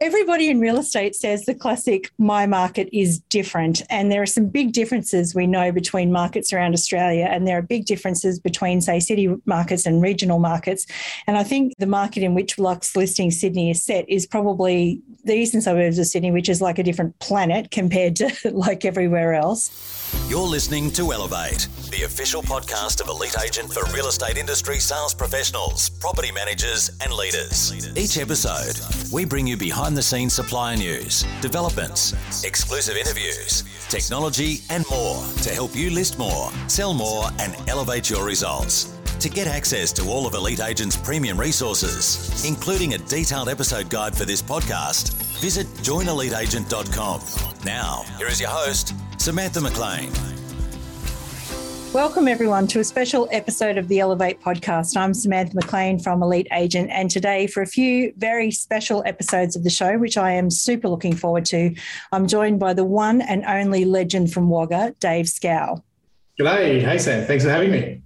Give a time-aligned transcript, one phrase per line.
[0.00, 3.82] everybody in real estate says the classic my market is different.
[3.90, 7.26] And there are some big differences we know between markets around Australia.
[7.30, 10.86] And there are big differences between, say, city markets and regional markets.
[11.26, 15.34] And I think the market in which Luxe Listing Sydney is set is probably the
[15.34, 19.70] eastern suburbs of Sydney, which is like a different planet compared to like everywhere else.
[20.28, 25.14] You're listening to Elevate, the official podcast of Elite Agent for real estate industry sales
[25.14, 27.72] professionals, property managers, and leaders.
[27.96, 28.80] Each episode,
[29.12, 35.50] we bring you behind the scenes supplier news, developments, exclusive interviews, technology, and more to
[35.50, 38.96] help you list more, sell more, and elevate your results.
[39.20, 44.16] To get access to all of Elite Agent's premium resources, including a detailed episode guide
[44.16, 47.20] for this podcast, visit joineliteagent.com.
[47.64, 50.10] Now, here is your host, Samantha McLean.
[51.92, 54.96] Welcome, everyone, to a special episode of the Elevate podcast.
[54.96, 59.64] I'm Samantha McLean from Elite Agent, and today, for a few very special episodes of
[59.64, 61.74] the show, which I am super looking forward to,
[62.12, 65.82] I'm joined by the one and only legend from Wagga, Dave Scow.
[66.38, 66.80] G'day.
[66.80, 67.26] Hey, Sam.
[67.26, 68.02] Thanks for having me.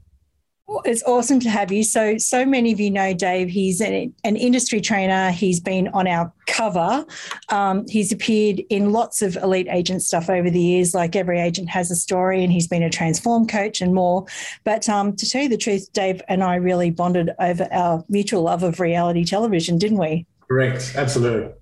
[0.85, 1.85] It's awesome to have you.
[1.85, 3.49] So, so many of you know Dave.
[3.49, 5.31] He's an, an industry trainer.
[5.31, 7.05] He's been on our cover.
[7.49, 10.95] Um, he's appeared in lots of elite agent stuff over the years.
[10.95, 14.27] Like every agent has a story, and he's been a transform coach and more.
[14.65, 18.43] But um, to tell you the truth, Dave and I really bonded over our mutual
[18.43, 20.27] love of reality television, didn't we?
[20.49, 20.95] Correct.
[20.97, 21.53] Absolutely.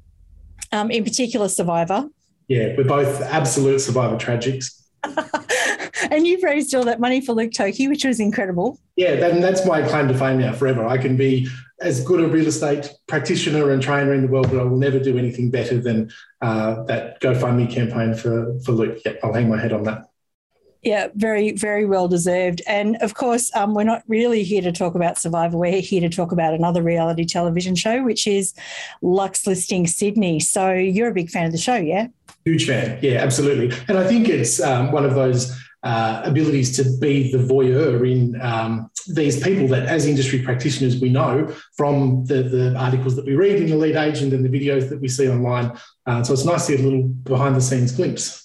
[0.73, 2.09] Um, in particular, Survivor.
[2.49, 4.82] Yeah, we're both absolute Survivor tragics.
[6.11, 8.79] and you've raised all that money for Luke Toki, which was incredible.
[8.97, 10.87] Yeah, that, that's my claim to fame now forever.
[10.87, 11.49] I can be
[11.81, 14.99] as good a real estate practitioner and trainer in the world, but I will never
[14.99, 18.99] do anything better than uh, that GoFundMe campaign for, for Luke.
[19.05, 20.09] Yeah, I'll hang my head on that.
[20.83, 22.61] Yeah, very, very well deserved.
[22.67, 25.57] And of course, um, we're not really here to talk about Survivor.
[25.57, 28.53] We're here to talk about another reality television show, which is
[29.01, 30.41] Luxe Listing Sydney.
[30.41, 32.09] So you're a big fan of the show, yeah?
[32.45, 32.99] Huge fan.
[33.01, 33.77] Yeah, absolutely.
[33.87, 38.41] And I think it's um, one of those uh, abilities to be the voyeur in
[38.41, 43.35] um, these people that, as industry practitioners, we know from the, the articles that we
[43.35, 45.77] read in the lead agent and the videos that we see online.
[46.07, 48.42] Uh, so it's nice to get a little behind the scenes glimpse.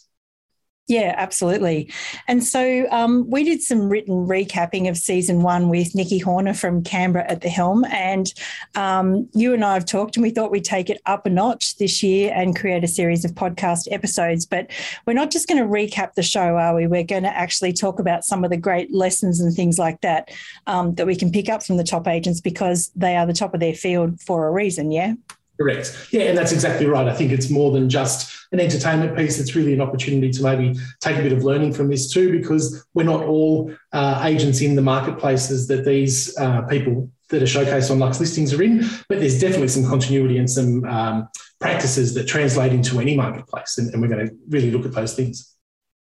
[0.88, 1.92] Yeah, absolutely.
[2.30, 6.82] And so um, we did some written recapping of season one with Nikki Horner from
[6.82, 7.84] Canberra at the helm.
[7.86, 8.34] And
[8.76, 11.76] um, you and I have talked, and we thought we'd take it up a notch
[11.76, 14.46] this year and create a series of podcast episodes.
[14.46, 14.72] But
[15.06, 16.88] we're not just going to recap the show, are we?
[16.88, 20.32] We're going to actually talk about some of the great lessons and things like that
[20.68, 23.54] um, that we can pick up from the top agents because they are the top
[23.54, 24.92] of their field for a reason.
[24.92, 25.16] Yeah.
[25.60, 26.08] Correct.
[26.12, 27.08] Yeah, and that's exactly right.
[27.08, 29.40] I think it's more than just an entertainment piece.
[29.40, 32.86] It's really an opportunity to maybe take a bit of learning from this too, because
[32.94, 37.92] we're not all uh, agents in the marketplaces that these uh, people that are showcased
[37.92, 41.28] on Luxe listings are in, but there's definitely some continuity and some um,
[41.60, 45.14] practices that translate into any marketplace, and, and we're going to really look at those
[45.14, 45.54] things.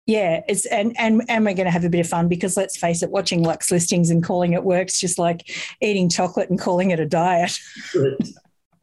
[0.08, 2.76] Yeah, it's and and and we're going to have a bit of fun because let's
[2.78, 5.50] face it, watching Luxe listings and calling it works just like
[5.80, 7.58] eating chocolate and calling it a diet.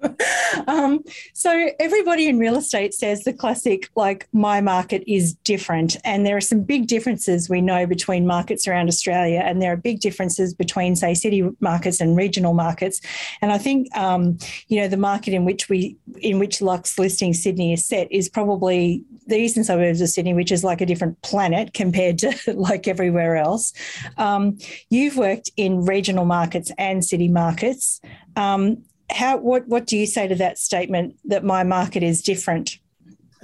[0.68, 6.24] um, so everybody in real estate says the classic like my market is different and
[6.24, 10.00] there are some big differences we know between markets around australia and there are big
[10.00, 13.00] differences between say city markets and regional markets.
[13.42, 14.38] And i think um,
[14.68, 18.28] you know the market in which we in which luxe listing sydney is set is
[18.28, 22.88] probably the eastern suburbs of sydney which is like a different planet compared to like
[22.88, 23.72] everywhere else.
[24.16, 24.58] Um,
[24.90, 28.00] you've worked in regional markets and city markets.
[28.36, 32.78] Um, how what what do you say to that statement that my market is different?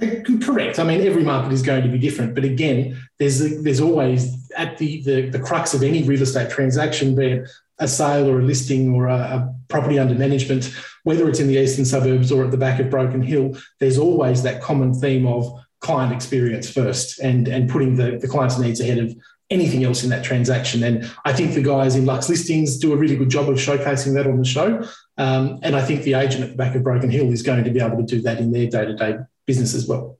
[0.01, 0.07] Uh,
[0.41, 0.77] correct.
[0.77, 4.77] I mean, every market is going to be different, but again, there's there's always at
[4.77, 7.49] the the, the crux of any real estate transaction, be it
[7.79, 10.71] a sale or a listing or a, a, property under management,
[11.03, 14.43] whether it's in the eastern suburbs or at the back of Broken Hill, there's always
[14.43, 18.99] that common theme of client experience first and and putting the, the client's needs ahead
[18.99, 19.15] of
[19.49, 20.83] anything else in that transaction.
[20.83, 24.13] And I think the guys in Luxe Listings do a really good job of showcasing
[24.15, 24.87] that on the show.
[25.17, 27.71] Um, and I think the agent at the back of Broken Hill is going to
[27.71, 30.17] be able to do that in their day to day business as well.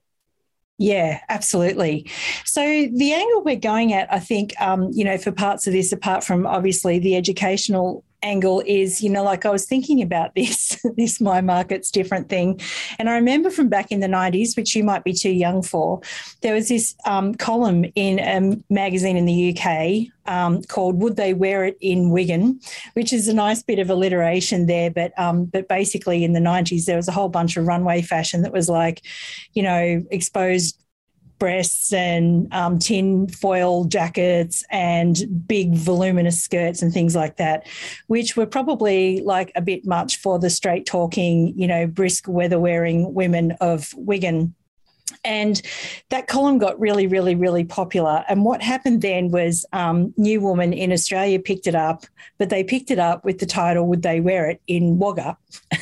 [0.78, 2.10] Yeah, absolutely.
[2.44, 5.90] So the angle we're going at, I think, um, you know, for parts of this,
[5.90, 10.78] apart from obviously the educational angle is, you know, like I was thinking about this,
[10.96, 12.60] this my market's different thing.
[12.98, 16.00] And I remember from back in the 90s, which you might be too young for,
[16.42, 21.34] there was this um, column in a magazine in the UK um, called Would They
[21.34, 22.60] Wear It in Wigan,
[22.94, 24.90] which is a nice bit of alliteration there.
[24.90, 28.42] But um, but basically in the 90s, there was a whole bunch of runway fashion
[28.42, 29.02] that was like,
[29.52, 30.80] you know, exposed
[31.38, 37.66] breasts and um, tin foil jackets and big voluminous skirts and things like that,
[38.06, 42.58] which were probably like a bit much for the straight talking, you know, brisk weather
[42.58, 44.54] wearing women of Wigan.
[45.24, 45.60] And
[46.10, 48.24] that column got really, really, really popular.
[48.28, 52.06] And what happened then was um, New Woman in Australia picked it up,
[52.38, 55.36] but they picked it up with the title "Would They Wear It in Wagga?"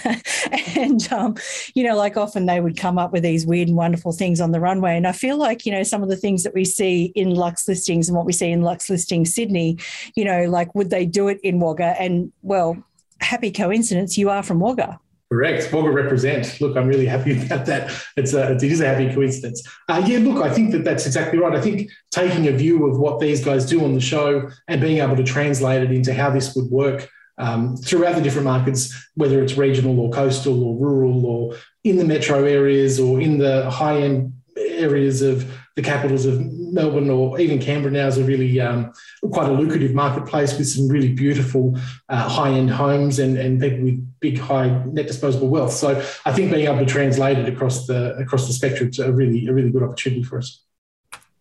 [0.77, 1.37] and um,
[1.75, 4.53] you know, like often they would come up with these weird and wonderful things on
[4.53, 4.97] the runway.
[4.97, 7.67] And I feel like you know some of the things that we see in Luxe
[7.67, 9.79] listings and what we see in Luxe listing Sydney,
[10.15, 12.01] you know, like would they do it in Wagga?
[12.01, 12.77] And well,
[13.21, 15.01] happy coincidence, you are from Wagga.
[15.35, 15.73] Correct.
[15.73, 16.61] Wagga represent.
[16.61, 17.91] Look, I'm really happy about that.
[18.17, 19.67] It's a, it is a happy coincidence.
[19.89, 21.53] Uh, yeah, look, I think that that's exactly right.
[21.53, 24.99] I think taking a view of what these guys do on the show and being
[24.99, 29.43] able to translate it into how this would work um, throughout the different markets, whether
[29.43, 34.03] it's regional or coastal or rural or in the metro areas or in the high
[34.03, 38.93] end areas of the capitals of Melbourne or even Canberra now is a really um,
[39.33, 41.77] quite a lucrative marketplace with some really beautiful
[42.09, 45.73] uh, high end homes and, and people with big high net disposable wealth.
[45.73, 49.13] So I think being able to translate it across the across the spectrum is a
[49.13, 50.65] really a really good opportunity for us.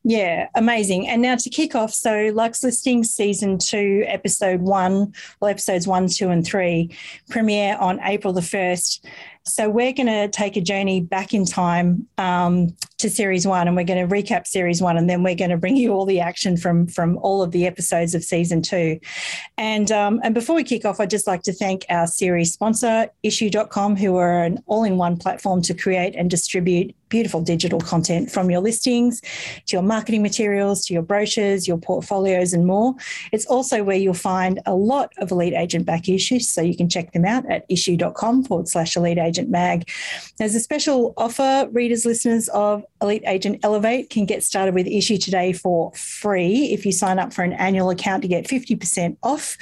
[0.05, 1.07] Yeah, amazing.
[1.07, 6.09] And now to kick off, so Luxe Listing season two, episode one, well, episodes one,
[6.09, 6.93] two, and three
[7.29, 9.05] premiere on April the 1st.
[9.45, 13.75] So we're going to take a journey back in time um, to series one, and
[13.75, 16.21] we're going to recap series one, and then we're going to bring you all the
[16.21, 18.97] action from from all of the episodes of season two.
[19.57, 23.09] And um, and before we kick off, I'd just like to thank our series sponsor,
[23.25, 28.59] Issuu.com, who are an all-in-one platform to create and distribute beautiful digital content from your
[28.59, 29.21] listings
[29.67, 32.95] to your marketing materials to your brochures, your portfolios, and more.
[33.31, 36.89] It's also where you'll find a lot of elite agent back issues, so you can
[36.89, 39.89] check them out at issuu.com forward slash elite agent Agent Mag.
[40.37, 41.67] There's a special offer.
[41.71, 46.85] Readers, listeners of Elite Agent Elevate can get started with Issuu today for free if
[46.85, 49.57] you sign up for an annual account to get 50% off.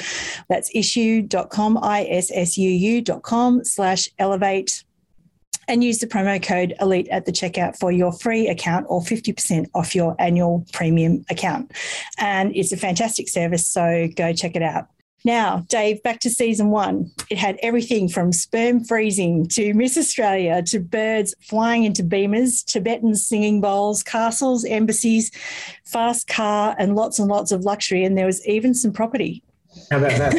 [0.49, 4.83] That's issuu.com, I-S-S-U-U.com slash elevate
[5.69, 9.69] and use the promo code elite at the checkout for your free account or 50%
[9.73, 11.71] off your annual premium account.
[12.17, 14.87] And it's a fantastic service, so go check it out.
[15.23, 17.11] Now, Dave, back to season one.
[17.29, 23.25] It had everything from sperm freezing to Miss Australia to birds flying into beamers, Tibetans
[23.25, 25.31] singing bowls, castles, embassies,
[25.85, 28.03] fast car, and lots and lots of luxury.
[28.03, 29.43] And there was even some property.
[29.91, 30.33] How about that?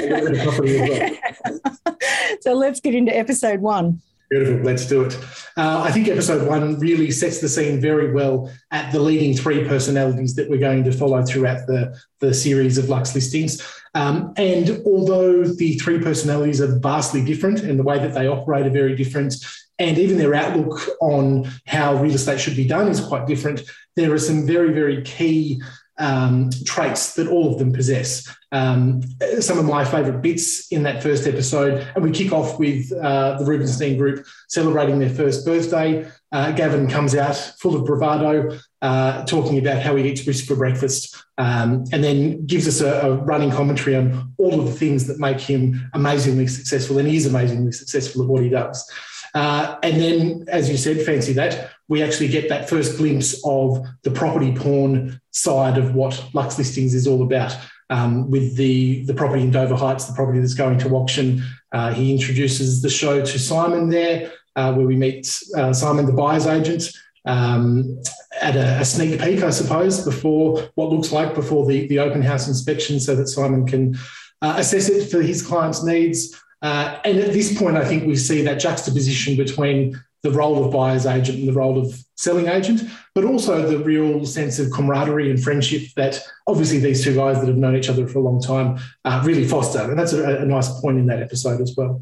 [2.41, 4.03] so let's get into episode one.
[4.31, 4.65] Beautiful.
[4.65, 5.15] Let's do it.
[5.59, 9.69] Uh, I think episode one really sets the scene very well at the leading three
[9.69, 13.61] personalities that we're going to follow throughout the, the series of Luxe listings.
[13.95, 18.67] Um, and although the three personalities are vastly different and the way that they operate
[18.67, 19.35] are very different,
[19.79, 23.63] and even their outlook on how real estate should be done is quite different,
[23.97, 25.61] there are some very, very key
[25.99, 28.27] um, traits that all of them possess.
[28.53, 29.01] Um,
[29.41, 33.39] some of my favourite bits in that first episode, and we kick off with uh,
[33.39, 36.07] the Rubinstein group celebrating their first birthday.
[36.33, 40.55] Uh, Gavin comes out full of bravado, uh, talking about how he eats brisk for
[40.55, 45.07] breakfast, um, and then gives us a, a, running commentary on all of the things
[45.07, 48.91] that make him amazingly successful, and he is amazingly successful at what he does.
[49.35, 53.87] Uh, and then, as you said, fancy that, we actually get that first glimpse of
[54.03, 57.57] the property porn side of what Luxe Listings is all about.
[57.93, 61.43] Um, with the, the property in Dover Heights, the property that's going to auction.
[61.73, 65.27] Uh, he introduces the show to Simon there, uh, where we meet
[65.59, 66.85] uh, Simon, the buyer's agent,
[67.27, 68.01] um,
[68.41, 72.23] at a, a, sneak peek, I suppose, before what looks like before the, the open
[72.23, 73.95] house inspection, so that Simon can
[74.41, 76.35] uh, assess it for his client's needs.
[76.63, 80.73] Uh, and at this point, I think we see that juxtaposition between the role of
[80.73, 82.83] buyer's agent and the role of selling agent,
[83.15, 87.49] but also the real sense of camaraderie and friendship that obviously these two guys that
[87.49, 89.81] have known each other for a long time uh, really foster.
[89.81, 92.01] And that's a, a, nice point in that episode as well.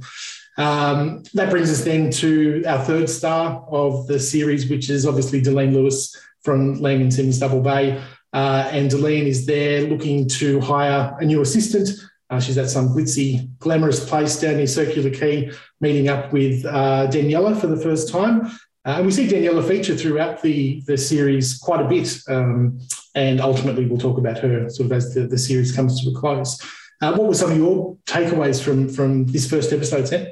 [0.58, 5.40] Um, that brings us then to our third star of the series, which is obviously
[5.40, 8.02] D'Leanne Lewis from Laing and Simmons Double Bay.
[8.34, 11.88] Uh, and D'Leanne is there looking to hire a new assistant
[12.30, 15.50] uh, she's at some glitzy, glamorous place down near Circular Quay,
[15.80, 18.48] meeting up with uh, Daniela for the first time.
[18.86, 22.18] Uh, and we see Daniela feature throughout the, the series quite a bit.
[22.28, 22.80] Um,
[23.14, 26.14] and ultimately, we'll talk about her sort of as the, the series comes to a
[26.14, 26.60] close.
[27.02, 30.26] Uh, what were some of your takeaways from, from this first episode, Sam?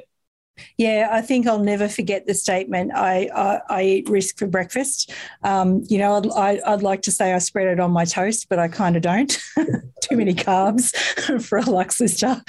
[0.77, 2.91] Yeah, I think I'll never forget the statement.
[2.93, 5.11] I I, I eat risk for breakfast.
[5.43, 8.47] Um, you know, I'd, I, I'd like to say I spread it on my toast,
[8.49, 9.37] but I kind of don't.
[10.01, 10.95] Too many carbs
[11.45, 12.41] for a Lux lister.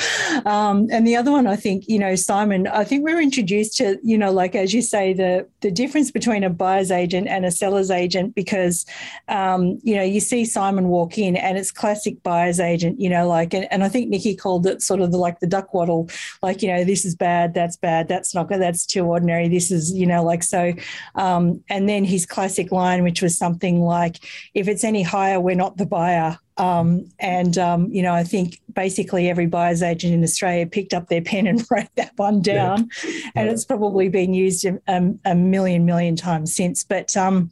[0.46, 2.66] Um, and the other one, I think, you know, Simon.
[2.66, 6.10] I think we are introduced to, you know, like as you say, the the difference
[6.10, 8.86] between a buyer's agent and a seller's agent because,
[9.28, 13.00] um, you know, you see Simon walk in and it's classic buyer's agent.
[13.00, 15.46] You know, like, and, and I think Nikki called it sort of the, like the
[15.46, 16.08] duck waddle,
[16.42, 18.60] like, you know, this is bad, that's bad That's not good.
[18.60, 19.48] That's too ordinary.
[19.48, 20.72] This is, you know, like so.
[21.14, 24.18] Um, and then his classic line, which was something like,
[24.54, 26.38] if it's any higher, we're not the buyer.
[26.56, 31.08] Um, and, um, you know, I think basically every buyer's agent in Australia picked up
[31.08, 32.90] their pen and wrote that one down.
[33.04, 33.30] Yeah.
[33.34, 34.78] And it's probably been used a,
[35.24, 36.84] a, million, million times since.
[36.84, 37.50] But, um,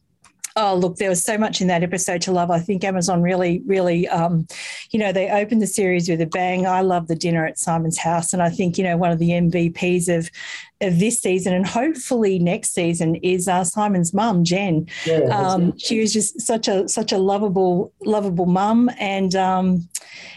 [0.57, 2.50] oh look there was so much in that episode to love.
[2.50, 4.47] I think amazon really really um,
[4.90, 6.67] you know they opened the series with a bang.
[6.67, 8.33] I love the dinner at simon's house.
[8.33, 10.31] And i think you know one of the mvps of of
[10.80, 14.87] this season and hopefully next season is uh, Simon's mum, Jen.
[15.04, 19.88] Yeah, um, she was just such a such a lovable lovable mum, and um,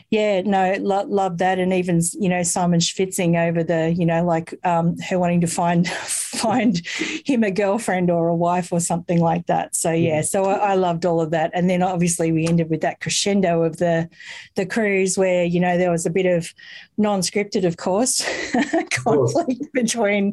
[0.10, 4.26] yeah, no, lo- love that, and even you know Simon schwitzing over the you know
[4.26, 6.82] like um, her wanting to find find
[7.26, 9.76] him a girlfriend or a wife or something like that.
[9.76, 12.82] So yeah, so I, I loved all of that, and then obviously we ended with
[12.82, 14.10] that crescendo of the
[14.56, 16.54] the cruise where you know there was a bit of
[16.98, 18.24] non-scripted, of course,
[18.92, 20.31] conflict between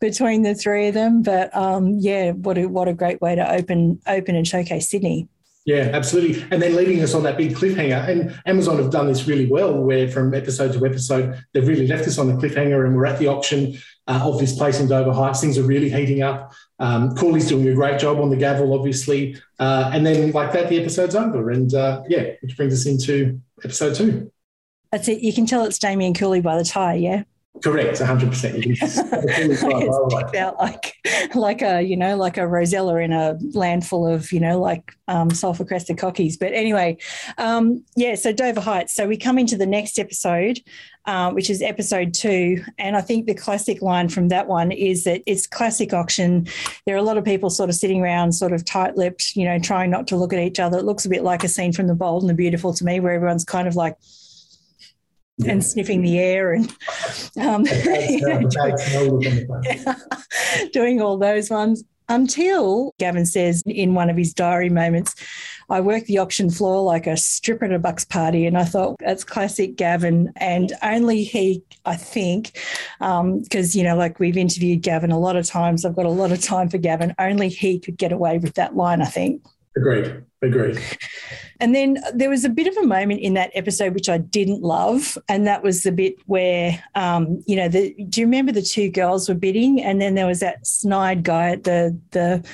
[0.00, 1.22] between the three of them.
[1.22, 5.28] But um, yeah, what a what a great way to open open and showcase Sydney.
[5.68, 6.46] Yeah, absolutely.
[6.50, 8.08] And then leaving us on that big cliffhanger.
[8.08, 12.08] And Amazon have done this really well, where from episode to episode, they've really left
[12.08, 13.76] us on the cliffhanger and we're at the auction
[14.06, 15.42] uh, of this place in Dover Heights.
[15.42, 16.54] Things are really heating up.
[16.78, 19.36] Um, Cooley's doing a great job on the gavel, obviously.
[19.58, 21.50] Uh, and then, like that, the episode's over.
[21.50, 24.32] And uh, yeah, which brings us into episode two.
[24.90, 25.20] That's it.
[25.20, 27.24] You can tell it's Damien Cooley by the tie, yeah?
[27.62, 28.64] Correct, hundred percent.
[30.36, 30.94] out like
[31.34, 34.92] like a you know like a rosella in a land full of you know like
[35.08, 36.38] um, sulfur crested cockies.
[36.38, 36.98] But anyway,
[37.38, 38.14] um, yeah.
[38.14, 38.94] So Dover Heights.
[38.94, 40.60] So we come into the next episode,
[41.06, 45.04] uh, which is episode two, and I think the classic line from that one is
[45.04, 46.46] that it's classic auction.
[46.86, 49.58] There are a lot of people sort of sitting around, sort of tight-lipped, you know,
[49.58, 50.78] trying not to look at each other.
[50.78, 53.00] It looks a bit like a scene from The Bold and the Beautiful to me,
[53.00, 53.96] where everyone's kind of like
[55.38, 55.52] yeah.
[55.52, 56.70] and sniffing the air and
[57.40, 57.64] um,
[60.72, 65.14] doing all those ones until Gavin says in one of his diary moments,
[65.70, 68.46] I work the auction floor like a stripper at a bucks party.
[68.46, 70.32] And I thought that's classic Gavin.
[70.36, 72.52] And only he, I think,
[72.98, 76.10] because, um, you know, like we've interviewed Gavin a lot of times, I've got a
[76.10, 79.44] lot of time for Gavin, only he could get away with that line, I think.
[79.76, 80.24] Agreed.
[80.40, 80.78] Agreed.
[81.60, 84.62] And then there was a bit of a moment in that episode which I didn't
[84.62, 88.62] love, and that was the bit where, um, you know, the, do you remember the
[88.62, 92.46] two girls were bidding, and then there was that snide guy at the the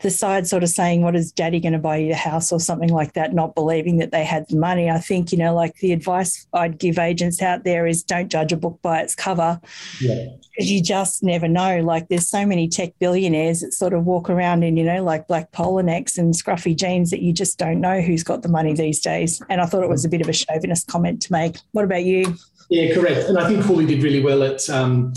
[0.00, 2.58] the side, sort of saying, "What is Daddy going to buy you a house?" or
[2.58, 4.90] something like that, not believing that they had the money.
[4.90, 8.52] I think you know, like the advice I'd give agents out there is don't judge
[8.52, 9.60] a book by its cover,
[10.00, 10.26] yeah.
[10.50, 11.80] because you just never know.
[11.82, 15.28] Like there's so many tech billionaires that sort of walk around in you know like
[15.28, 18.74] black polo necks and scruffy jeans that you just don't know who's got the money
[18.74, 19.42] these days.
[19.48, 21.56] And I thought it was a bit of a chauvinist comment to make.
[21.72, 22.36] What about you?
[22.68, 23.28] Yeah, correct.
[23.28, 25.12] And I think Cooley did really well at um,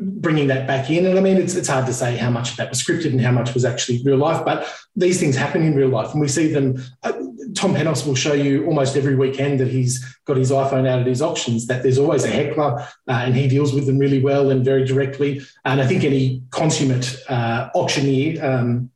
[0.00, 1.06] bringing that back in.
[1.06, 3.20] And I mean, it's, it's hard to say how much of that was scripted and
[3.20, 6.12] how much was actually real life, but these things happen in real life.
[6.12, 6.82] And we see them.
[7.02, 7.12] Uh,
[7.54, 11.06] Tom Panos will show you almost every weekend that he's got his iPhone out at
[11.06, 14.50] his auctions, that there's always a heckler uh, and he deals with them really well
[14.50, 15.40] and very directly.
[15.64, 18.90] And I think any consummate uh, auctioneer um,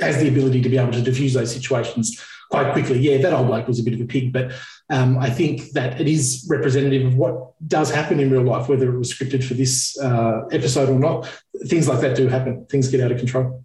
[0.00, 2.98] has the ability to be able to diffuse those situations quite quickly.
[2.98, 4.52] Yeah, that old bloke was a bit of a pig, but
[4.90, 8.92] um, I think that it is representative of what does happen in real life, whether
[8.92, 11.28] it was scripted for this uh, episode or not.
[11.66, 12.66] Things like that do happen.
[12.66, 13.64] Things get out of control.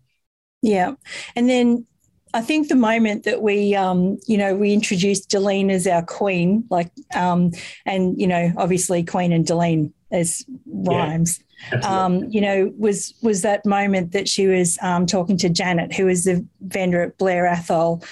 [0.62, 0.94] Yeah,
[1.36, 1.86] and then
[2.34, 6.66] I think the moment that we, um, you know, we introduced D'Leanne as our queen,
[6.70, 7.52] like, um,
[7.86, 11.40] and you know, obviously Queen and D'Leanne as rhymes.
[11.40, 11.46] Yeah.
[11.84, 16.06] Um, you know, was was that moment that she was um, talking to Janet, who
[16.06, 18.04] was the vendor at Blair Athol,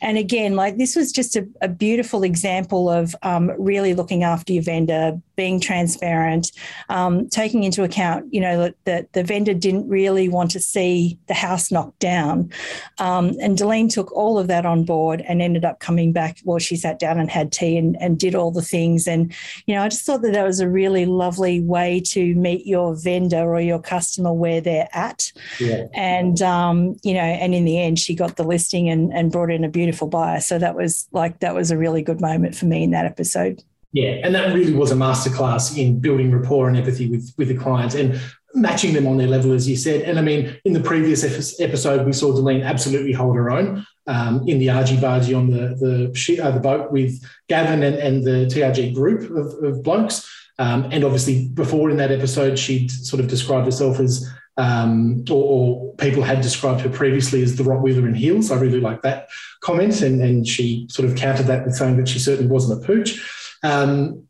[0.00, 4.52] and again, like this was just a, a beautiful example of um, really looking after
[4.52, 6.52] your vendor, being transparent,
[6.88, 11.18] um, taking into account, you know, that, that, the vendor didn't really want to see
[11.26, 12.50] the house knocked down.
[12.98, 16.38] Um, and D'Leanne took all of that on board and ended up coming back.
[16.44, 19.08] Well, she sat down and had tea and, and did all the things.
[19.08, 19.32] And,
[19.66, 22.94] you know, I just thought that that was a really lovely way to meet your
[22.98, 25.32] vendor or your customer where they're at.
[25.58, 25.86] Yeah.
[25.94, 29.50] And, um, you know, and in the end, she got the listing and, and brought
[29.50, 30.40] in a beautiful buyer.
[30.40, 33.62] So that was like that was a really good moment for me in that episode.
[33.92, 37.56] Yeah, and that really was a masterclass in building rapport and empathy with with the
[37.56, 37.94] clients.
[37.94, 38.20] And
[38.54, 40.02] matching them on their level, as you said.
[40.02, 41.22] And I mean, in the previous
[41.60, 45.76] episode, we saw D'Leanne absolutely hold her own um, in the argy bargy on the
[45.78, 50.28] the, uh, the boat with Gavin and, and the TRG group of, of blokes.
[50.58, 55.44] Um, and obviously, before in that episode, she'd sort of described herself as, um, or,
[55.44, 58.50] or, people had described her previously as the Rottweiler in heels.
[58.50, 59.28] I really like that
[59.60, 60.00] comment.
[60.00, 63.20] And, and she sort of countered that with saying that she certainly wasn't a pooch.
[63.62, 64.28] Um,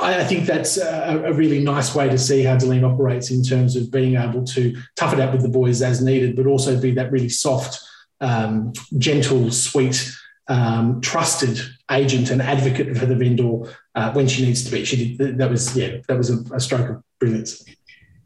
[0.00, 3.74] I, think that's a, a, really nice way to see how D'Leanne operates in terms
[3.74, 6.92] of being able to tough it out with the boys as needed, but also be
[6.92, 7.80] that really soft,
[8.20, 10.12] um, gentle, sweet,
[10.48, 14.84] um, trusted agent and advocate for the vendor uh, when she needs to be.
[14.84, 17.64] She did that was yeah that was a, a stroke of brilliance.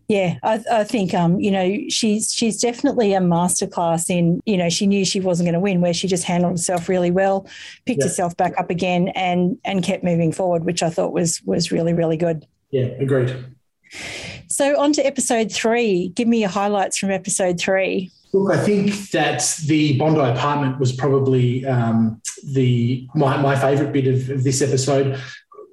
[0.09, 4.69] Yeah, I, I, think um, you know she's she's definitely a masterclass in you know
[4.69, 7.47] she knew she wasn't going to win, where she just handled herself really well,
[7.87, 8.09] picked yeah.
[8.09, 11.95] herself back up again, and and kept moving forward, which I thought was was really
[11.95, 12.47] really good.
[12.71, 13.35] Yeah, agreed.
[14.49, 16.09] So on to episode three.
[16.09, 18.11] Give me your highlights from episode three.
[18.35, 24.07] Look, I think that the Bondi apartment was probably um, the my, my favourite bit
[24.07, 25.21] of, of, this episode.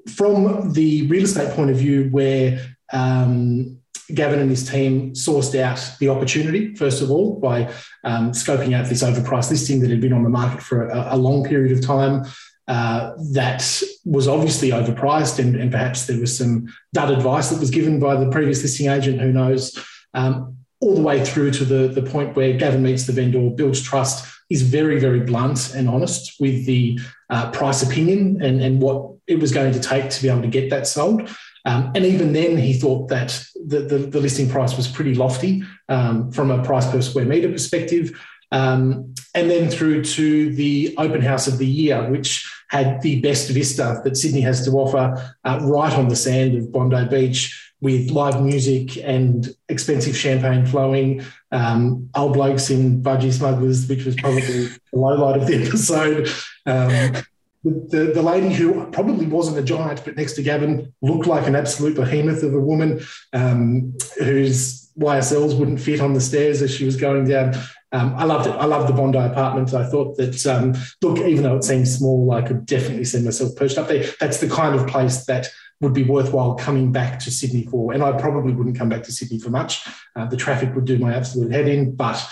[0.08, 3.80] From the real estate point of view, where um,
[4.14, 7.72] Gavin and his team sourced out the opportunity, first of all, by
[8.04, 11.18] um, scoping out this overpriced listing that had been on the market for a, a
[11.18, 12.26] long period of time.
[12.68, 17.72] Uh, that was obviously overpriced, and, and, perhaps there was some dud advice that was
[17.72, 19.78] given by the previous listing agent, who knows.
[20.14, 23.82] Um, all the way through to the, the point where Gavin meets the vendor, builds
[23.82, 29.14] trust, is very, very blunt and honest with the uh, price opinion and, and what
[29.30, 31.30] it was going to take to be able to get that sold.
[31.66, 35.64] Um, and even then, he thought that the, the, the listing price was pretty lofty
[35.88, 38.20] um, from a price per square metre perspective.
[38.52, 43.50] Um, and then through to the open house of the year, which had the best
[43.50, 48.10] vista that Sydney has to offer uh, right on the sand of Bondi Beach with
[48.10, 54.42] live music and expensive champagne flowing, um, old blokes in budgie smugglers, which was probably
[54.42, 56.30] the low light of the episode.
[56.66, 57.24] Um,
[57.64, 61.56] the, the lady who probably wasn't a giant, but next to Gavin looked like an
[61.56, 63.02] absolute behemoth of a woman
[63.34, 67.54] um, whose YSLs wouldn't fit on the stairs as she was going down.
[67.92, 68.52] Um, I loved it.
[68.52, 69.74] I loved the Bondi apartment.
[69.74, 73.56] I thought that, um, look, even though it seems small, I could definitely see myself
[73.56, 74.06] perched up there.
[74.20, 75.48] That's the kind of place that
[75.82, 77.94] would be worthwhile coming back to Sydney for.
[77.94, 79.88] And I probably wouldn't come back to Sydney for much.
[80.16, 81.96] Uh, the traffic would do my absolute head in.
[81.96, 82.24] But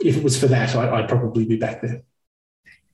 [0.00, 2.02] if it was for that, I, I'd probably be back there.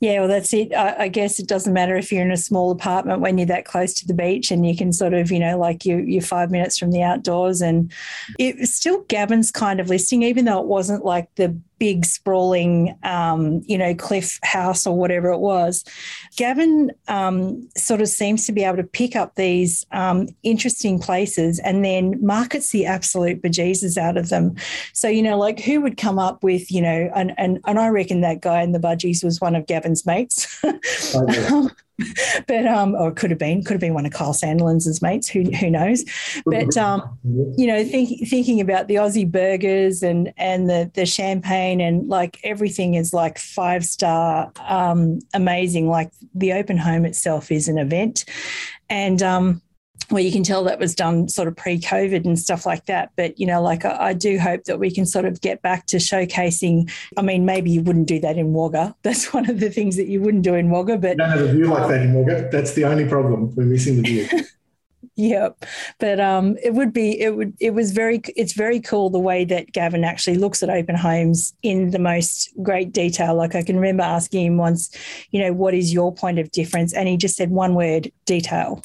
[0.02, 0.74] Yeah, well, that's it.
[0.74, 3.64] I, I, guess it doesn't matter if you're in a small apartment when you're that
[3.64, 6.50] close to the beach and you can sort of, you know, like you, you're five
[6.50, 7.62] minutes from the outdoors.
[7.62, 7.92] And
[8.36, 13.60] it still Gavin's kind of listing, even though it wasn't like the big sprawling, um,
[13.66, 15.84] you know, cliff house or whatever it was.
[16.36, 21.58] Gavin um, sort of seems to be able to pick up these um, interesting places
[21.58, 24.54] and then markets the absolute bejesus out of them.
[24.92, 27.88] So, you know, like who would come up with, you know, and, and, and I
[27.88, 30.62] reckon that guy in the budgies was one of Gavin's mates.
[32.48, 35.28] But um, or it could have been, could have been one of Kyle Sandilands' mates.
[35.28, 36.04] Who who knows?
[36.46, 37.18] But um,
[37.56, 42.38] you know, think, thinking about the Aussie burgers and and the the champagne and like
[42.44, 45.88] everything is like five star, um, amazing.
[45.88, 48.24] Like the open home itself is an event,
[48.88, 49.62] and um,
[50.12, 53.10] where you can tell that was done sort of pre-COVID and stuff like that.
[53.16, 55.86] But you know, like I, I, do hope that we can sort of get back
[55.86, 56.90] to showcasing.
[57.16, 58.94] I mean, maybe you wouldn't do that in Wagga.
[59.02, 60.98] That's one of the things that you wouldn't do in Wagga.
[60.98, 62.48] But don't have a view like that in Wagga.
[62.50, 63.54] That's the only problem.
[63.54, 64.28] We're missing the view.
[65.16, 65.66] Yep.
[65.98, 69.44] But um, it would be, it would, it was very, it's very cool the way
[69.44, 73.34] that Gavin actually looks at open homes in the most great detail.
[73.34, 74.90] Like I can remember asking him once,
[75.30, 76.94] you know, what is your point of difference?
[76.94, 78.80] And he just said one word, detail.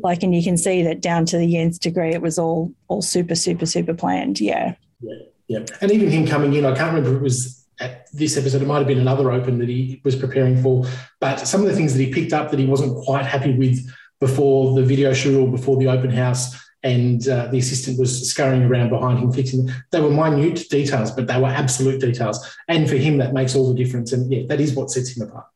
[0.00, 3.02] Like, and you can see that down to the nth degree, it was all, all
[3.02, 4.40] super, super, super planned.
[4.40, 4.74] Yeah.
[5.00, 5.14] Yeah.
[5.48, 5.64] Yeah.
[5.80, 8.78] And even him coming in, I can't remember it was at this episode, it might
[8.78, 10.84] have been another open that he was preparing for,
[11.20, 13.88] but some of the things that he picked up that he wasn't quite happy with
[14.20, 18.62] before the video shoot or before the open house and uh, the assistant was scurrying
[18.64, 19.70] around behind him fixing.
[19.90, 22.56] They were minute details, but they were absolute details.
[22.68, 24.12] And for him, that makes all the difference.
[24.12, 25.46] And yeah, that is what sets him apart.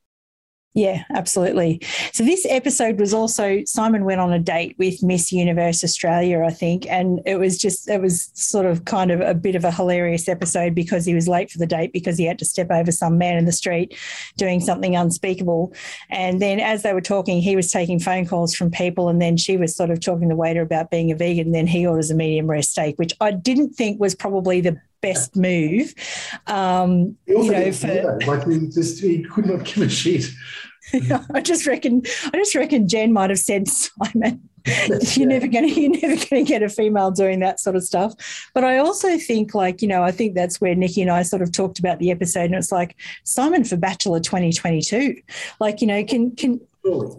[0.74, 1.82] Yeah, absolutely.
[2.14, 6.50] So this episode was also Simon went on a date with Miss Universe Australia, I
[6.50, 9.70] think, and it was just it was sort of kind of a bit of a
[9.70, 12.90] hilarious episode because he was late for the date because he had to step over
[12.90, 13.98] some man in the street
[14.38, 15.74] doing something unspeakable.
[16.08, 19.36] And then as they were talking, he was taking phone calls from people and then
[19.36, 22.10] she was sort of talking to the waiter about being a vegan then he orders
[22.10, 25.94] a medium rare steak, which I didn't think was probably the best move.
[26.46, 30.24] Um, you know, for, like he just he could not give a shit.
[31.34, 34.48] I just reckon I just reckon Jen might have said Simon.
[35.16, 38.14] you're never going to you're never to get a female doing that sort of stuff
[38.54, 41.42] but i also think like you know i think that's where nikki and i sort
[41.42, 45.20] of talked about the episode and it's like simon for bachelor 2022
[45.58, 46.60] like you know can can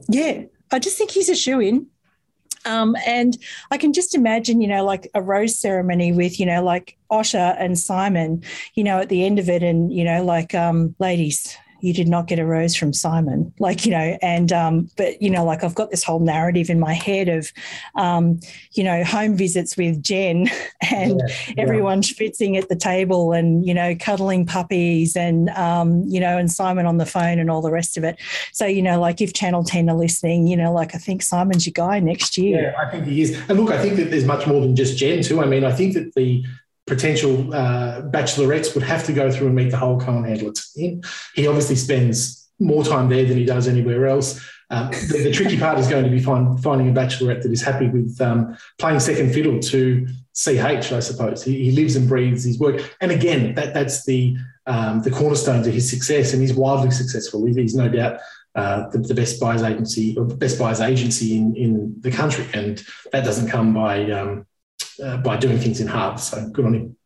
[0.08, 0.42] yeah
[0.72, 1.86] i just think he's a shoe in
[2.66, 3.38] um, and
[3.72, 7.56] I can just imagine, you know, like a rose ceremony with, you know, like Osha
[7.60, 8.44] and Simon,
[8.76, 12.08] you know, at the end of it, and you know, like, um, ladies, you did
[12.08, 13.54] not get a rose from Simon.
[13.60, 16.80] Like, you know, and, um, but, you know, like I've got this whole narrative in
[16.80, 17.52] my head of,
[17.96, 18.40] um,
[18.72, 20.50] you know, home visits with Jen
[20.92, 22.08] and yeah, everyone yeah.
[22.08, 26.86] schwitzing at the table and, you know, cuddling puppies and, um, you know, and Simon
[26.86, 28.18] on the phone and all the rest of it.
[28.54, 31.66] So, you know, like if Channel 10 are listening, you know, like I think Simon's
[31.66, 32.72] your guy next year.
[32.72, 33.38] Yeah, I think he is.
[33.50, 35.42] And look, I think that there's much more than just Jen too.
[35.42, 36.46] I mean, I think that the,
[36.86, 41.02] potential uh, bachelorettes would have to go through and meet the whole Cohen handler team.
[41.34, 44.44] He obviously spends more time there than he does anywhere else.
[44.70, 47.62] Um, the, the, tricky part is going to be find, finding a bachelorette that is
[47.62, 51.44] happy with um, playing second fiddle to CH, I suppose.
[51.44, 52.82] He, he, lives and breathes his work.
[53.00, 57.46] And again, that, that's the, um, the cornerstone to his success, and he's wildly successful.
[57.46, 58.20] He's no doubt
[58.56, 62.48] uh, the, the, best buyers agency or best buyers agency in, in the country.
[62.54, 64.48] And that doesn't come by um,
[65.02, 66.24] uh, by doing things in halves.
[66.24, 66.98] So good on him.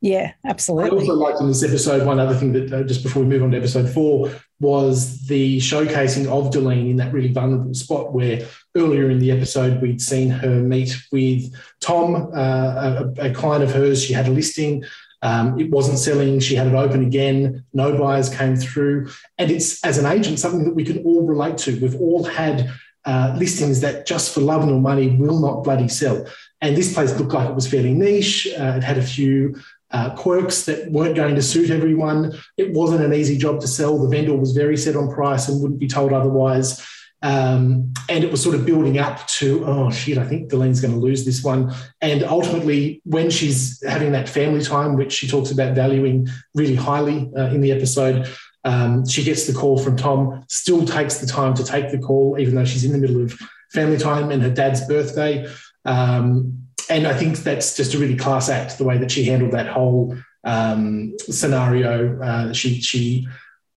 [0.00, 0.98] Yeah, absolutely.
[0.98, 3.42] I also liked in this episode one other thing that uh, just before we move
[3.42, 8.46] on to episode four was the showcasing of D'Leanne in that really vulnerable spot where
[8.74, 13.72] earlier in the episode we'd seen her meet with Tom, uh, a, a, client of
[13.72, 14.02] hers.
[14.02, 14.84] She had a listing.
[15.22, 16.40] Um, it wasn't selling.
[16.40, 17.64] She had it open again.
[17.74, 19.10] No buyers came through.
[19.36, 21.78] And it's, as an agent, something that we can all relate to.
[21.78, 22.70] We've all had
[23.04, 26.26] uh, listings that just for love nor money will not bloody sell.
[26.60, 28.46] And this place looked like it was fairly niche.
[28.58, 29.56] Uh, it had a few
[29.90, 32.32] uh, quirks that weren't going to suit everyone.
[32.56, 33.98] It wasn't an easy job to sell.
[33.98, 36.86] The vendor was very set on price and wouldn't be told otherwise.
[37.22, 40.94] Um, and it was sort of building up to, oh shit, I think D'Leanne's going
[40.94, 41.72] to lose this one.
[42.00, 47.30] And ultimately, when she's having that family time, which she talks about valuing really highly
[47.36, 48.28] uh, in the episode,
[48.64, 52.38] um, she gets the call from Tom, still takes the time to take the call,
[52.38, 53.38] even though she's in the middle of
[53.72, 55.46] family time and her dad's birthday.
[55.84, 59.52] Um, and I think that's just a really class act, the way that she handled
[59.52, 62.20] that whole um, scenario.
[62.20, 63.26] Uh, she, she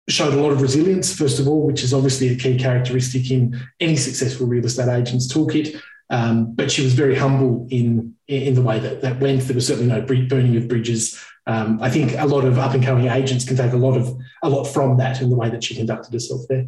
[0.07, 3.59] showed a lot of resilience, first of all, which is obviously a key characteristic in
[3.79, 5.81] any successful real estate agent's toolkit.
[6.09, 9.43] Um, but she was very humble in in the way that that went.
[9.43, 11.17] There was certainly no burning of bridges.
[11.47, 14.13] Um, I think a lot of up and coming agents can take a lot of
[14.43, 16.67] a lot from that in the way that she conducted herself there.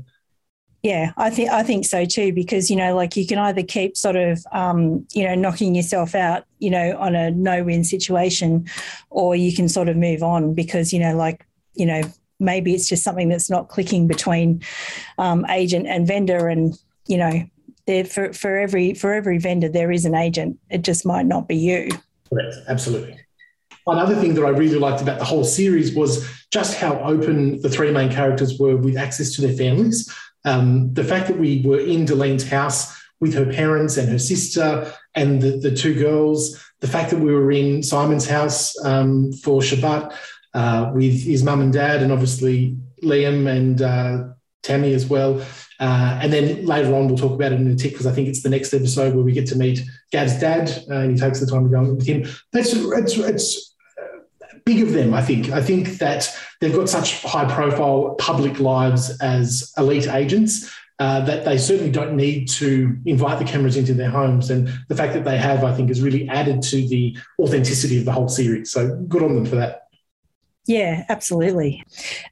[0.84, 3.96] Yeah, I think I think so too because you know, like you can either keep
[3.96, 8.68] sort of um, you know knocking yourself out, you know, on a no-win situation,
[9.10, 12.02] or you can sort of move on because you know, like you know,
[12.42, 14.62] maybe it's just something that's not clicking between
[15.18, 17.44] um, agent and vendor, and you know,
[17.88, 20.60] there for for every for every vendor there is an agent.
[20.70, 21.92] It just might not be you.
[22.30, 22.56] Correct.
[22.68, 23.18] Absolutely.
[23.88, 27.70] Another thing that I really liked about the whole series was just how open the
[27.70, 30.10] three main characters were with access to their families.
[30.46, 34.92] Um, the fact that we were in D'Leanne's house with her parents and her sister
[35.16, 39.62] and the, the two girls, the fact that we were in Simon's house um, for
[39.62, 40.14] Shabbat
[40.54, 44.24] uh, with his mum and dad, and obviously Liam and uh,
[44.62, 45.42] Tammy as well.
[45.80, 48.28] Uh, and then later on, we'll talk about it in a tick because I think
[48.28, 51.40] it's the next episode where we get to meet Gav's dad uh, and he takes
[51.40, 52.26] the time to go with him.
[52.52, 53.73] That's it's, it's
[54.66, 55.50] big of them, I think.
[55.52, 61.44] I think that they've got such high profile public lives as elite agents uh, that
[61.44, 64.50] they certainly don't need to invite the cameras into their homes.
[64.50, 68.06] And the fact that they have, I think, has really added to the authenticity of
[68.06, 68.72] the whole series.
[68.72, 69.84] So good on them for that.
[70.66, 71.84] Yeah, absolutely.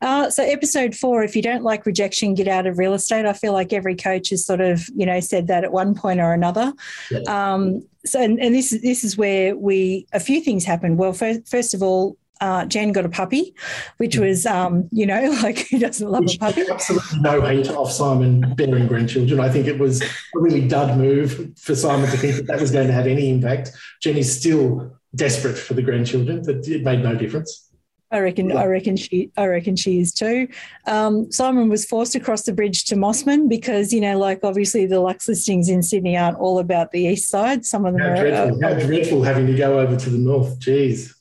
[0.02, 3.26] Uh, so, episode four, if you don't like rejection, get out of real estate.
[3.26, 6.22] I feel like every coach has sort of, you know, said that at one point
[6.22, 6.72] or another.
[7.10, 7.20] Yeah.
[7.28, 10.96] Um, so, and, and, this this is where we a few things happen.
[10.96, 13.56] Well, first, first of all, uh, Jen got a puppy,
[13.98, 14.28] which mm.
[14.28, 16.64] was, um, you know, like who doesn't love which a puppy?
[16.70, 19.40] Absolutely no hate off Simon bearing grandchildren.
[19.40, 22.72] I think it was a really dud move for Simon to think that that was
[22.72, 23.72] going to have any impact.
[24.02, 27.70] Jenny's still desperate for the grandchildren, but it made no difference.
[28.14, 28.50] I reckon.
[28.50, 28.58] Yeah.
[28.58, 29.32] I reckon she.
[29.38, 30.50] I reckon she is too.
[30.86, 34.86] Um, Simon was forced to cross the bridge to Mosman because you know, like obviously
[34.86, 37.66] the Luxe listings in Sydney aren't all about the east side.
[37.66, 38.16] Some of them how are.
[38.18, 40.60] Dreadful, uh, how dreadful having to go over to the north.
[40.60, 41.14] Jeez.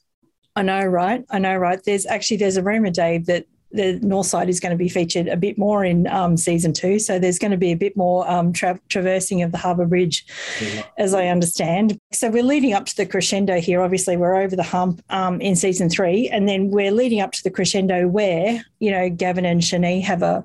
[0.56, 1.24] I know, right?
[1.30, 1.82] I know, right?
[1.82, 5.28] There's actually there's a rumor, Dave, that the north side is going to be featured
[5.28, 6.98] a bit more in um, season two.
[6.98, 10.24] So there's going to be a bit more um, tra- traversing of the Harbour Bridge,
[10.60, 10.82] yeah.
[10.98, 11.98] as I understand.
[12.12, 13.82] So we're leading up to the crescendo here.
[13.82, 17.42] Obviously, we're over the hump um, in season three, and then we're leading up to
[17.42, 20.44] the crescendo where you know Gavin and Shani have a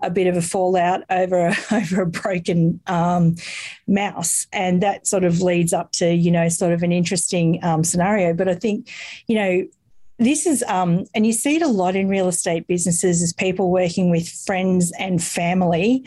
[0.00, 3.36] a bit of a fallout over a, over a broken um,
[3.86, 7.84] mouse, and that sort of leads up to you know sort of an interesting um,
[7.84, 8.34] scenario.
[8.34, 8.90] But I think
[9.26, 9.66] you know
[10.18, 13.70] this is um, and you see it a lot in real estate businesses as people
[13.70, 16.04] working with friends and family.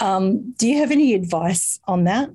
[0.00, 2.30] Um, do you have any advice on that?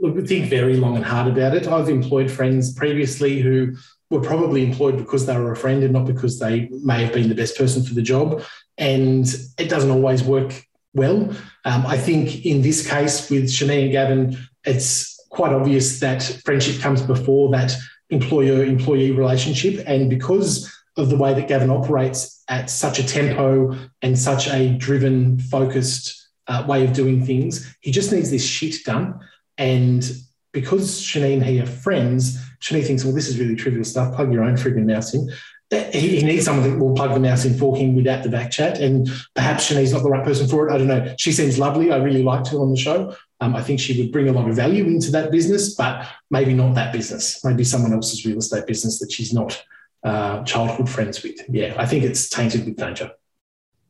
[0.00, 1.66] Look think very long and hard about it.
[1.66, 3.74] I've employed friends previously who
[4.10, 7.28] were probably employed because they were a friend and not because they may have been
[7.28, 8.42] the best person for the job.
[8.78, 9.26] And
[9.58, 10.54] it doesn't always work
[10.94, 11.30] well.
[11.64, 16.80] Um, i think in this case with Shani and gavin it's quite obvious that friendship
[16.80, 17.74] comes before that
[18.10, 19.82] employer employee relationship.
[19.86, 24.70] And because of the way that Gavin operates at such a tempo and such a
[24.70, 29.20] driven, focused uh, way of doing things, he just needs this shit done.
[29.56, 30.10] And
[30.52, 34.14] because Shani and he are friends, Shani thinks, well, this is really trivial stuff.
[34.14, 35.30] Plug your own frigging mouse in.
[35.70, 38.50] He, he, needs someone that will plug the mouse in for him without the back
[38.50, 38.80] chat.
[38.80, 40.72] And perhaps Shani's not the right person for it.
[40.72, 41.14] I don't know.
[41.18, 41.92] She seems lovely.
[41.92, 43.14] I really liked her on the show.
[43.40, 46.54] Um, I think she would bring a lot of value into that business, but maybe
[46.54, 47.44] not that business.
[47.44, 49.62] Maybe someone else's real estate business that she's not
[50.02, 51.40] uh, childhood friends with.
[51.48, 53.12] Yeah, I think it's tainted with danger.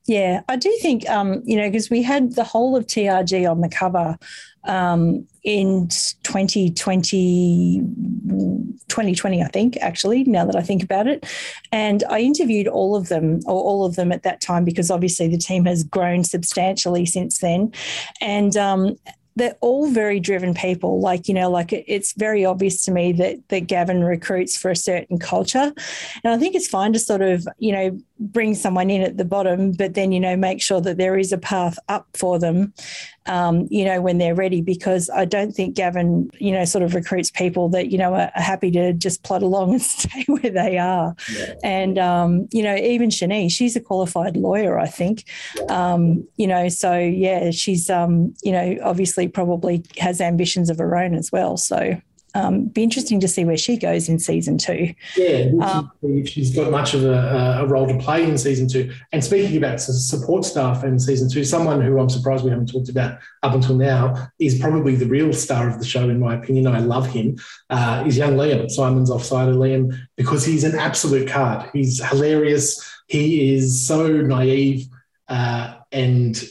[0.08, 3.60] Yeah, I do think, um, you know, because we had the whole of TRG on
[3.60, 4.18] the cover
[4.64, 5.88] um, in
[6.22, 7.82] 2020,
[8.88, 11.26] 2020, I think, actually, now that I think about it.
[11.72, 15.28] And I interviewed all of them, or all of them at that time, because obviously
[15.28, 17.72] the team has grown substantially since then.
[18.22, 18.96] And um,
[19.38, 21.00] they're all very driven people.
[21.00, 24.76] Like, you know, like it's very obvious to me that that Gavin recruits for a
[24.76, 25.72] certain culture.
[26.24, 29.24] And I think it's fine to sort of, you know, bring someone in at the
[29.24, 32.72] bottom, but then, you know, make sure that there is a path up for them,
[33.26, 36.94] um, you know, when they're ready, because I don't think Gavin, you know, sort of
[36.94, 40.78] recruits people that, you know, are, happy to just plod along and stay where they
[40.78, 41.14] are.
[41.32, 41.54] Yeah.
[41.62, 45.24] And, um, you know, even Shani, she's a qualified lawyer, I think,
[45.68, 50.96] um, you know, so yeah, she's, um, you know, obviously probably has ambitions of her
[50.96, 51.56] own as well.
[51.56, 52.00] So,
[52.38, 54.94] um, be interesting to see where she goes in season two.
[55.16, 58.92] Yeah, um, if she's got much of a, a, role to play in season two.
[59.12, 62.88] And speaking about support staff in season two, someone who I'm surprised we haven't talked
[62.88, 66.66] about up until now is probably the real star of the show, in my opinion.
[66.68, 67.38] I love him.
[67.70, 71.68] Uh, is young Liam, Simon's offside of Liam, because he's an absolute card.
[71.72, 72.88] He's hilarious.
[73.08, 74.86] He is so naive
[75.28, 76.42] uh, and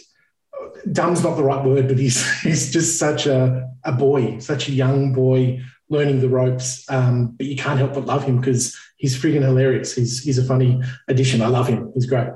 [0.91, 4.71] dumb's not the right word, but he's he's just such a, a boy, such a
[4.71, 6.89] young boy learning the ropes.
[6.89, 9.95] Um, but you can't help but love him because he's freaking hilarious.
[9.95, 11.41] He's he's a funny addition.
[11.41, 11.91] I love him.
[11.93, 12.29] He's great.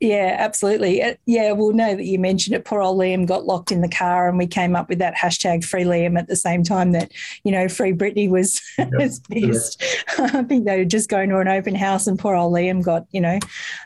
[0.00, 1.02] Yeah, absolutely.
[1.02, 2.64] Uh, yeah, we'll know that you mentioned it.
[2.64, 5.62] Poor old Liam got locked in the car, and we came up with that hashtag
[5.62, 7.12] Free Liam at the same time that
[7.44, 8.90] you know Free Britney was yep.
[9.30, 9.82] pissed.
[10.18, 13.04] I think they were just going to an open house, and poor old Liam got
[13.10, 13.38] you know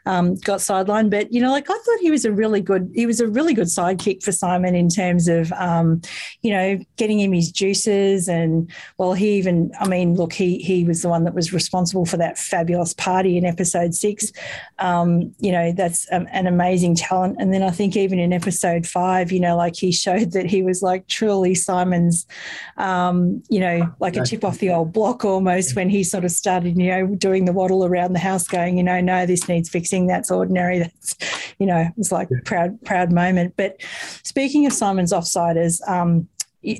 [0.06, 1.10] um, got sidelined.
[1.10, 3.52] But you know, like I thought he was a really good he was a really
[3.52, 6.00] good sidekick for Simon in terms of um,
[6.42, 10.84] you know getting him his juices, and well, he even I mean, look, he he
[10.84, 14.30] was the one that was responsible for that fabulous party in episode six.
[14.78, 17.36] Um, you know, that's um, an amazing talent.
[17.38, 20.62] And then I think even in episode five, you know, like he showed that he
[20.62, 22.26] was like truly Simon's,
[22.76, 26.30] um, you know, like a chip off the old block almost when he sort of
[26.30, 29.68] started, you know, doing the waddle around the house, going, you know, no, this needs
[29.68, 30.06] fixing.
[30.06, 30.78] That's ordinary.
[30.80, 31.16] That's,
[31.58, 33.54] you know, it was like a proud, proud moment.
[33.56, 33.76] But
[34.22, 36.28] speaking of Simon's offsiders, um,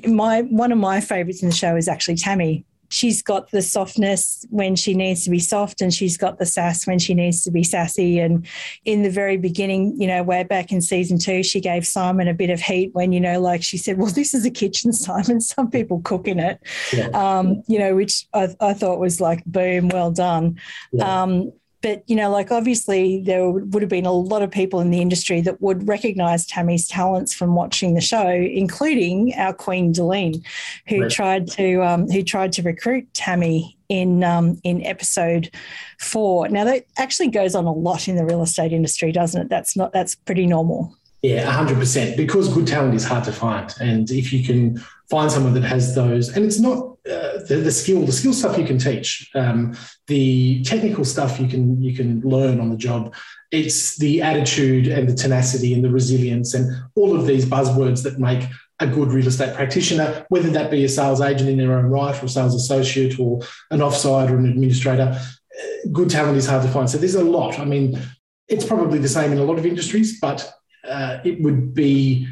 [0.07, 4.45] my one of my favorites in the show is actually Tammy she's got the softness
[4.49, 7.51] when she needs to be soft and she's got the sass when she needs to
[7.51, 8.45] be sassy and
[8.85, 12.33] in the very beginning you know way back in season two she gave simon a
[12.33, 15.39] bit of heat when you know like she said well this is a kitchen simon
[15.41, 16.59] some people cook in it
[16.93, 17.07] yeah.
[17.09, 20.59] um, you know which I, I, thought was like boom well done
[20.91, 21.23] yeah.
[21.23, 24.89] um, but, you know, like obviously there would have been a lot of people in
[24.89, 30.43] the industry that would recognize Tammy's talents from watching the show, including our Queen D'Leanne,
[30.87, 31.11] who right.
[31.11, 35.51] tried to um, who tried to recruit Tammy in um, in episode
[35.99, 36.49] four.
[36.49, 39.49] Now that actually goes on a lot in the real estate industry, doesn't it?
[39.49, 40.95] That's not that's pretty normal.
[41.21, 42.17] Yeah, hundred percent.
[42.17, 44.77] Because good talent is hard to find, and if you can
[45.09, 48.57] find someone that has those, and it's not uh, the, the, skill, the skill stuff
[48.57, 53.13] you can teach, um, the technical stuff you can you can learn on the job.
[53.51, 58.19] It's the attitude and the tenacity and the resilience and all of these buzzwords that
[58.19, 61.85] make a good real estate practitioner, whether that be a sales agent in their own
[61.85, 63.39] right or a sales associate or
[63.71, 65.15] an offside or an administrator.
[65.17, 66.89] Uh, good talent is hard to find.
[66.89, 67.59] So there's a lot.
[67.59, 67.99] I mean,
[68.47, 70.51] it's probably the same in a lot of industries, but
[70.87, 72.27] uh, it would be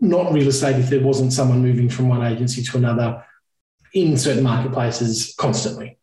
[0.00, 3.24] not real estate if there wasn't someone moving from one agency to another
[3.94, 5.98] in certain marketplaces constantly.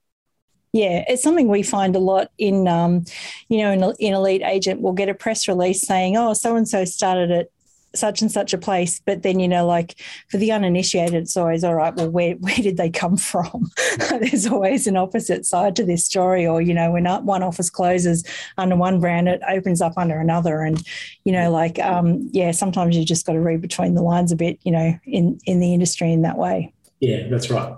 [0.73, 3.05] Yeah, it's something we find a lot in, um,
[3.47, 6.67] you know, in, in Elite Agent, we'll get a press release saying, oh, so and
[6.67, 7.49] so started at
[7.95, 8.99] such and such a place.
[9.05, 12.55] But then, you know, like for the uninitiated, it's always, all right, well, where, where
[12.55, 13.69] did they come from?
[14.09, 16.47] There's always an opposite side to this story.
[16.47, 18.23] Or, you know, when one office closes
[18.57, 20.61] under one brand, it opens up under another.
[20.61, 20.83] And,
[21.23, 24.35] you know, like, um, yeah, sometimes you just got to read between the lines a
[24.35, 26.73] bit, you know, in, in the industry in that way.
[27.03, 27.75] Yeah, that's right.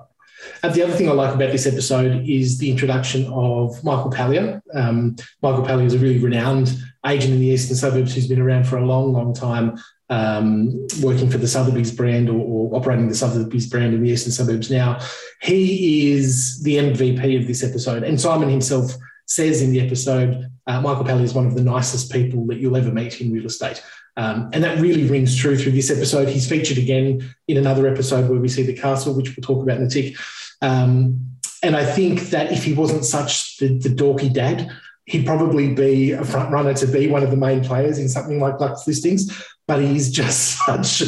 [0.61, 4.61] Uh, the other thing I like about this episode is the introduction of Michael Pallier.
[4.75, 8.65] Um, Michael Pallier is a really renowned agent in the eastern suburbs who's been around
[8.67, 9.79] for a long, long time,
[10.11, 14.31] um, working for the Sotheby's brand or, or, operating the Sotheby's brand in the eastern
[14.31, 14.99] suburbs now.
[15.41, 18.03] He is the MVP of this episode.
[18.03, 18.93] And Simon himself
[19.25, 22.77] says in the episode, uh, Michael Pallier is one of the nicest people that you'll
[22.77, 23.83] ever meet in real estate.
[24.17, 26.29] Um, and that really rings true through this episode.
[26.29, 29.77] He's featured again in another episode where we see the castle, which we'll talk about
[29.77, 30.15] in a tick.
[30.61, 34.71] Um, and I think that if he wasn't such the, the, dorky dad,
[35.05, 38.39] he'd probably be a front runner to be one of the main players in something
[38.39, 39.31] like Luxe Listings.
[39.67, 40.99] But he's just such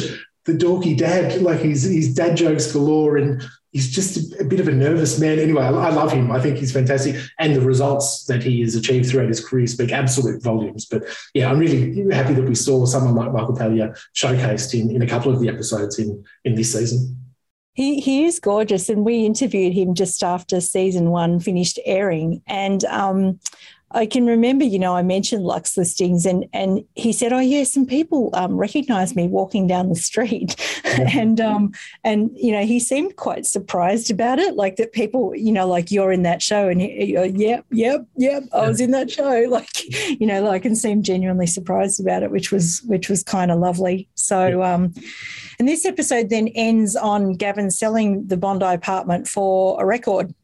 [0.44, 1.40] the dorky dad.
[1.40, 3.42] Like he's, he's dad jokes galore and
[3.72, 5.38] he's just a, bit of a nervous man.
[5.38, 6.30] Anyway, I, I, love him.
[6.30, 9.92] I think he's fantastic, and the results that he has achieved throughout his career speak
[9.92, 10.86] absolute volumes.
[10.86, 11.04] But
[11.34, 15.06] yeah, I'm really happy that we saw someone like Michael Pallier showcased in, in a
[15.06, 17.16] couple of the episodes in in this season.
[17.74, 22.84] He, he is gorgeous, and we interviewed him just after season one finished airing, and
[22.86, 23.38] um,
[23.92, 27.64] I can remember, you know, I mentioned Luxe listings, and and he said, "Oh yeah,
[27.64, 31.08] some people um, recognised me walking down the street," yeah.
[31.14, 31.72] and um,
[32.04, 35.90] and you know, he seemed quite surprised about it, like that people, you know, like
[35.90, 38.40] you're in that show, and he, yep, yep, yep, yeah.
[38.52, 39.70] I was in that show, like
[40.20, 43.58] you know, like and seemed genuinely surprised about it, which was which was kind of
[43.58, 44.06] lovely.
[44.16, 44.74] So, yeah.
[44.74, 44.92] um,
[45.58, 50.34] and this episode then ends on Gavin selling the Bondi apartment for a record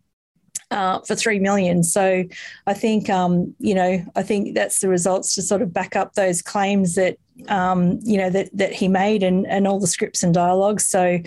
[0.75, 1.85] uh, for three million.
[1.85, 2.25] So
[2.67, 6.15] I think um, you know I think that's the results to sort of back up
[6.15, 7.17] those claims that
[7.49, 10.85] um, you know that that he made and and all the scripts and dialogues.
[10.85, 11.21] So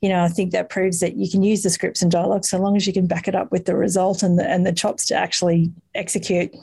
[0.00, 2.58] you know I think that proves that you can use the scripts and dialogues so
[2.58, 5.04] long as you can back it up with the result and the and the chops
[5.06, 6.54] to actually execute.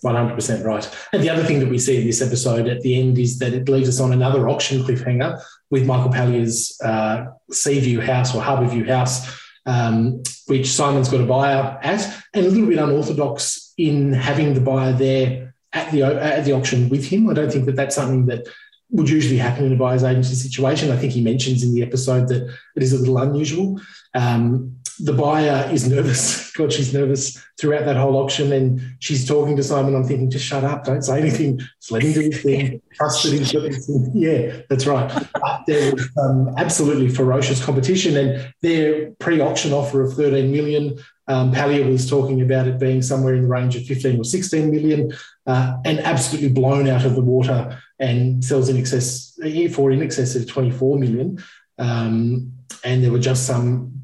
[0.00, 0.88] One hundred percent right.
[1.12, 3.54] And the other thing that we see in this episode at the end is that
[3.54, 8.88] it leaves us on another auction cliffhanger with Michael Pallier's uh, Seaview House or Harbourview
[8.88, 14.54] House um, which Simon's got a buyer at, and a little bit unorthodox in having
[14.54, 17.30] the buyer there at the at the auction with him.
[17.30, 18.46] I don't think that that's something that
[18.90, 20.90] would usually happen in a buyer's agency situation.
[20.90, 22.42] I think he mentions in the episode that
[22.76, 23.80] it is a little unusual.
[24.14, 26.50] Um, the buyer is nervous.
[26.56, 28.52] God, she's nervous throughout that whole auction.
[28.52, 29.94] And she's talking to Simon.
[29.94, 30.84] I'm thinking, just shut up.
[30.84, 31.58] Don't say anything.
[31.58, 32.82] Just let him do his thing.
[32.94, 34.10] Trust that he's got this thing.
[34.14, 35.08] Yeah, that's right.
[35.32, 38.16] But there was um, absolutely ferocious competition.
[38.16, 43.02] And their pre auction offer of 13 million, um, Pallier was talking about it being
[43.02, 45.12] somewhere in the range of 15 or 16 million
[45.46, 49.38] uh, and absolutely blown out of the water and sells in excess
[49.72, 51.42] for in excess of 24 million.
[51.78, 52.52] Um,
[52.84, 54.01] and there were just some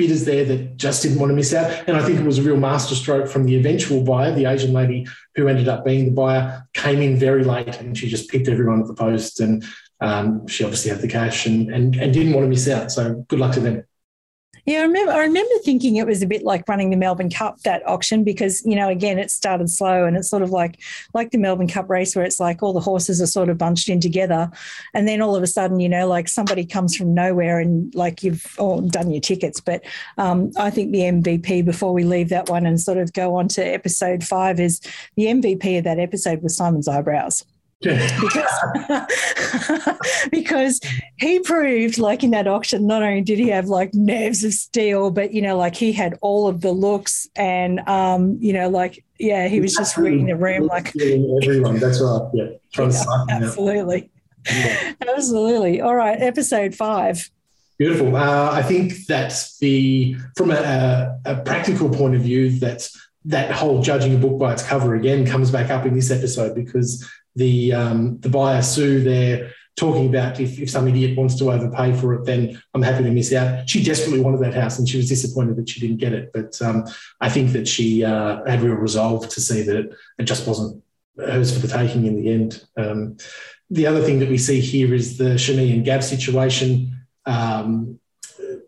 [0.00, 1.70] bidders there that just didn't want to miss out.
[1.86, 5.06] And I think it was a real masterstroke from the eventual buyer, the Asian lady
[5.34, 8.80] who ended up being the buyer, came in very late and she just picked everyone
[8.80, 9.40] at the post.
[9.40, 9.62] And
[10.00, 12.90] um, she obviously had the cash and, and, and didn't want to miss out.
[12.90, 13.84] So good luck to them.
[14.66, 15.12] Yeah, I remember.
[15.12, 18.64] I remember thinking it was a bit like running the Melbourne Cup that auction because
[18.64, 20.80] you know again it started slow and it's sort of like
[21.14, 23.88] like the Melbourne Cup race where it's like all the horses are sort of bunched
[23.88, 24.50] in together,
[24.94, 28.22] and then all of a sudden you know like somebody comes from nowhere and like
[28.22, 29.60] you've all done your tickets.
[29.60, 29.84] But
[30.18, 33.48] um, I think the MVP before we leave that one and sort of go on
[33.48, 34.80] to episode five is
[35.16, 37.44] the MVP of that episode was Simon's eyebrows
[37.82, 38.60] because
[40.30, 40.80] because
[41.16, 45.10] he proved like in that auction not only did he have like nerves of steel
[45.10, 49.02] but you know like he had all of the looks and um you know like
[49.18, 50.88] yeah he was just reading the room like
[51.42, 52.44] everyone that's right yeah,
[52.78, 54.10] yeah absolutely.
[54.50, 54.94] Yeah.
[55.00, 55.80] absolutely.
[55.82, 57.30] All right episode five.
[57.78, 58.14] Beautiful.
[58.14, 62.88] Uh, i think that's the from a, a practical point of view that
[63.24, 66.54] that whole judging a book by its cover again comes back up in this episode
[66.54, 71.50] because the um, the buyer Sue there talking about if, if some idiot wants to
[71.50, 73.68] overpay for it, then I'm happy to miss out.
[73.68, 76.30] She desperately wanted that house and she was disappointed that she didn't get it.
[76.34, 76.84] But um,
[77.20, 80.82] I think that she uh, had real resolve to see that it, it, just wasn't
[81.16, 82.64] hers for the taking in the end.
[82.76, 83.16] Um,
[83.70, 86.92] the other thing that we see here is the Shani and Gab situation
[87.24, 87.98] um,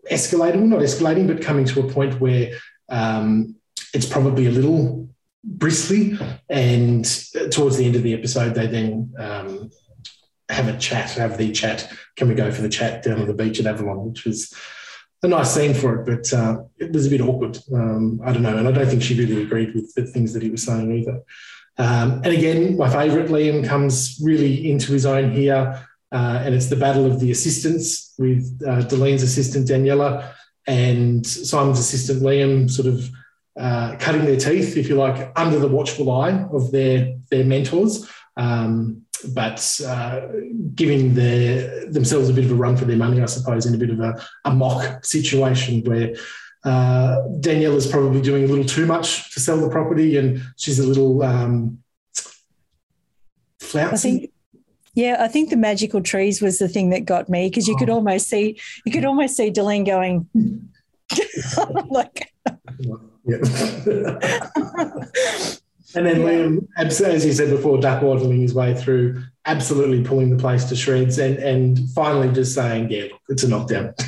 [0.09, 2.53] escalating, not escalating, but coming to a point where
[2.89, 3.55] um,
[3.93, 5.09] it's probably a little
[5.43, 6.17] briskly.
[6.49, 7.05] And
[7.51, 9.71] towards the end of the episode, they then um,
[10.49, 11.91] have a chat, have the chat.
[12.15, 14.53] Can we go for the chat down on the beach at Avalon, which was
[15.23, 17.57] a nice scene for it, but uh, it was a bit awkward.
[17.73, 20.43] Um, I don't know, and I don't think she really agreed with the things that
[20.43, 21.21] he was saying either.
[21.77, 26.67] Um, and again, my favourite Liam comes really into his own here, uh, and it's
[26.67, 30.29] the battle of the assistants with uh, assistant Daniela
[30.67, 33.09] and Simon's assistant Liam, sort of
[33.57, 38.09] uh, cutting their teeth, if you like, under the watchful eye of their their mentors.
[38.35, 40.27] Um, but uh,
[40.75, 43.77] giving their, themselves a bit of a run for their money, I suppose, in a
[43.77, 46.15] bit of a, a mock situation where
[46.65, 50.79] uh, Danielle is probably doing a little too much to sell the property, and she's
[50.79, 51.79] a little um,
[53.59, 54.09] flouncy.
[54.09, 54.31] I think,
[54.93, 57.77] yeah, I think the magical trees was the thing that got me because you oh.
[57.77, 60.29] could almost see you could almost see D'Leanne going
[61.89, 62.33] like.
[63.25, 63.37] yeah.
[65.95, 66.21] And then.
[66.21, 70.75] Liam, as you said before, duck waddling his way through, absolutely pulling the place to
[70.75, 73.93] shreds, and and finally just saying, "Yeah, look, it's a knockdown."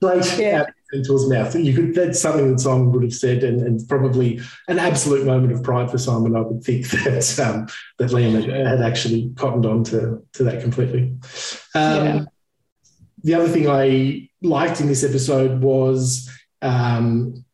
[0.00, 0.60] Straight yeah.
[0.60, 1.54] out into his mouth.
[1.54, 1.94] You could.
[1.94, 5.90] That's something that Simon would have said, and, and probably an absolute moment of pride
[5.90, 6.34] for Simon.
[6.34, 7.66] I would think that um,
[7.98, 11.14] that Liam had, had, actually cottoned on to, to that completely.
[11.74, 12.24] Um, yeah.
[13.22, 16.30] The other thing I liked in this episode was.
[16.62, 17.44] Um,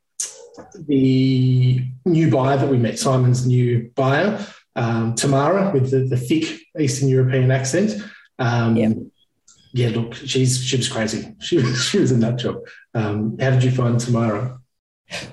[0.86, 4.44] the new buyer that we met, Simon's new buyer,
[4.74, 8.02] um, Tamara, with the, the, thick Eastern European accent.
[8.38, 8.92] Um, yeah.
[9.72, 11.34] yeah, look, she's she was crazy.
[11.40, 12.60] She was she was a nut job.
[12.94, 14.58] Um, how did you find Tamara?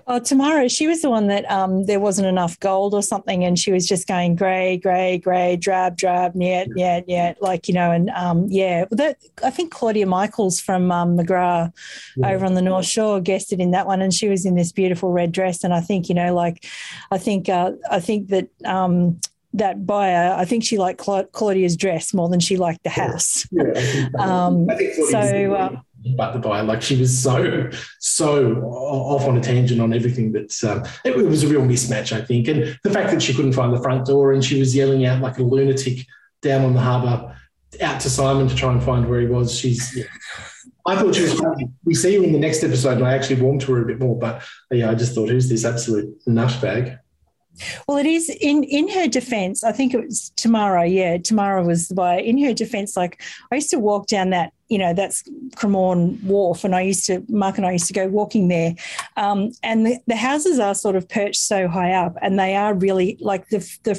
[0.06, 3.58] Oh, Tamara, she was the one that um, there wasn't enough gold or something, and
[3.58, 7.92] she was just going grey, grey, grey, drab, drab, yeah, yeah, yeah, like you know,
[7.92, 11.74] and um, yeah, that I think Claudia Michaels from um, McGrath
[12.18, 12.30] yeah.
[12.30, 15.12] over on the North Shore guested in that one, and she was in this beautiful
[15.12, 16.66] red dress, and I think you know, like,
[17.12, 19.20] I think uh, I think that um,
[19.54, 21.00] that buyer, I think she liked
[21.32, 23.48] Claudia's dress more than she liked the house.
[23.52, 25.82] Yeah, I think, um, I think so.
[26.18, 30.64] But the buyer, like she was so so off on a tangent on everything that
[30.64, 32.48] um, it, it, was a real mismatch, I think.
[32.50, 35.22] And the fact that she couldn't find the front door and she was yelling out
[35.22, 36.06] like a lunatic
[36.42, 37.38] down on the harbour
[37.82, 39.58] out to Simon to try and find where he was.
[39.58, 40.06] She's yeah.
[40.86, 41.42] I thought she was.
[41.86, 44.00] We see her in the next episode, and I actually warmed to her a bit
[44.00, 44.18] more.
[44.18, 47.00] But yeah, I just thought, who's this absolute nutbag?
[47.88, 49.64] Well, it is in in her defense.
[49.64, 50.88] I think it was Tamara.
[50.88, 52.22] Yeah, Tamara was the.
[52.24, 55.24] In her defense, like I used to walk down that, you know, that's
[55.56, 58.74] Cremorne Wharf, and I used to Mark and I used to go walking there,
[59.18, 62.74] um, and the, the houses are sort of perched so high up, and they are
[62.74, 63.96] really like the the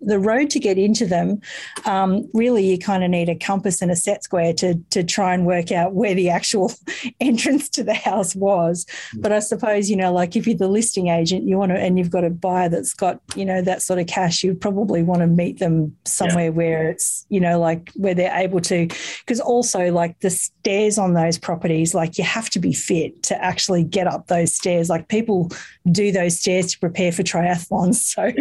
[0.00, 1.40] the road to get into them,
[1.84, 5.34] um, really, you kind of need a compass and a set square to to try
[5.34, 6.72] and work out where the actual
[7.20, 8.86] entrance to the house was.
[9.14, 9.22] Mm.
[9.22, 11.98] But I suppose you know, like if you're the listing agent, you want to, and
[11.98, 15.20] you've got a buyer that's got you know that sort of cash, you probably want
[15.20, 16.50] to meet them somewhere yeah.
[16.50, 18.86] where it's you know like where they're able to,
[19.20, 23.44] because also like the stairs on those properties, like you have to be fit to
[23.44, 24.88] actually get up those stairs.
[24.88, 25.50] Like people
[25.90, 28.32] do those stairs to prepare for triathlons, so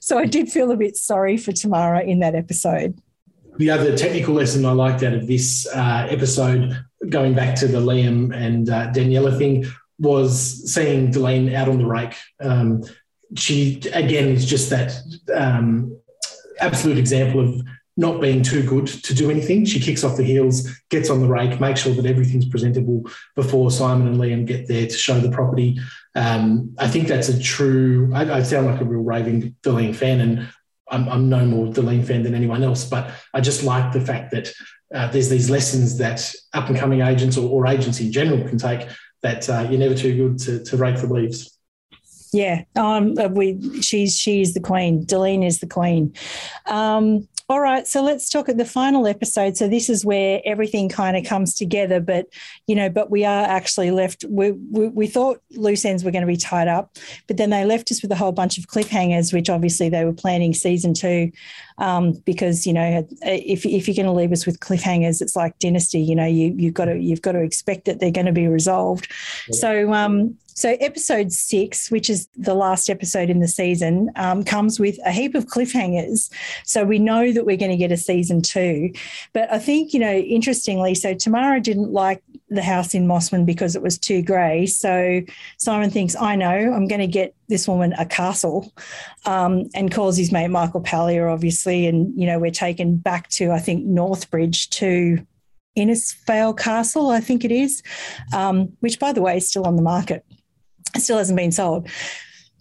[0.00, 2.98] so I did feel a bit bit sorry for Tamara in that episode.
[3.58, 7.78] The other technical lesson I liked out of this uh, episode, going back to the
[7.78, 9.66] Liam and uh, Daniela thing,
[9.98, 12.16] was seeing D'Leanne out on the rake.
[12.40, 12.82] Um,
[13.36, 14.92] she, again, is just that
[15.34, 15.96] um,
[16.60, 17.62] absolute example of
[17.96, 19.64] not being too good to do anything.
[19.64, 23.04] She kicks off the heels, gets on the rake, makes sure that everything's presentable
[23.36, 25.78] before Simon and Liam get there to show the property.
[26.16, 30.20] Um, I think that's a true, I, I, sound like a real raving D'Leanne fan,
[30.20, 30.48] and
[30.90, 34.32] I'm, I'm no more D'Leanne fan than anyone else, but I just like the fact
[34.32, 34.52] that
[34.94, 38.58] uh, there's these lessons that up and coming agents or, or, agents in general can
[38.58, 38.86] take
[39.22, 41.58] that uh, you're never too good to, to rake the leaves.
[42.32, 45.04] Yeah, um, uh, we she's she's the queen.
[45.04, 46.14] D'Leanne is the queen.
[46.66, 49.58] Um, all right, so let's talk at the final episode.
[49.58, 52.26] So this is where everything kind of comes together, but
[52.66, 54.24] you know, but we are actually left.
[54.26, 57.66] We, we, we thought loose ends were going to be tied up, but then they
[57.66, 61.32] left us with a whole bunch of cliffhangers, which obviously they were planning season two,
[61.76, 65.58] um, because you know, if if you're going to leave us with cliffhangers, it's like
[65.58, 66.00] Dynasty.
[66.00, 68.48] You know, you you've got to you've got to expect that they're going to be
[68.48, 69.12] resolved.
[69.48, 69.60] Yeah.
[69.60, 74.78] So um, so, episode six, which is the last episode in the season, um, comes
[74.78, 76.30] with a heap of cliffhangers.
[76.64, 78.92] So, we know that we're going to get a season two.
[79.32, 83.74] But I think, you know, interestingly, so Tamara didn't like the house in Mosman because
[83.74, 84.66] it was too grey.
[84.66, 85.22] So,
[85.58, 88.72] Simon thinks, I know, I'm going to get this woman a castle
[89.26, 91.88] um, and calls his mate Michael Pallier, obviously.
[91.88, 95.26] And, you know, we're taken back to, I think, Northbridge to
[95.76, 97.82] Innisfail Castle, I think it is,
[98.32, 100.24] um, which, by the way, is still on the market
[100.98, 101.88] still hasn't been sold.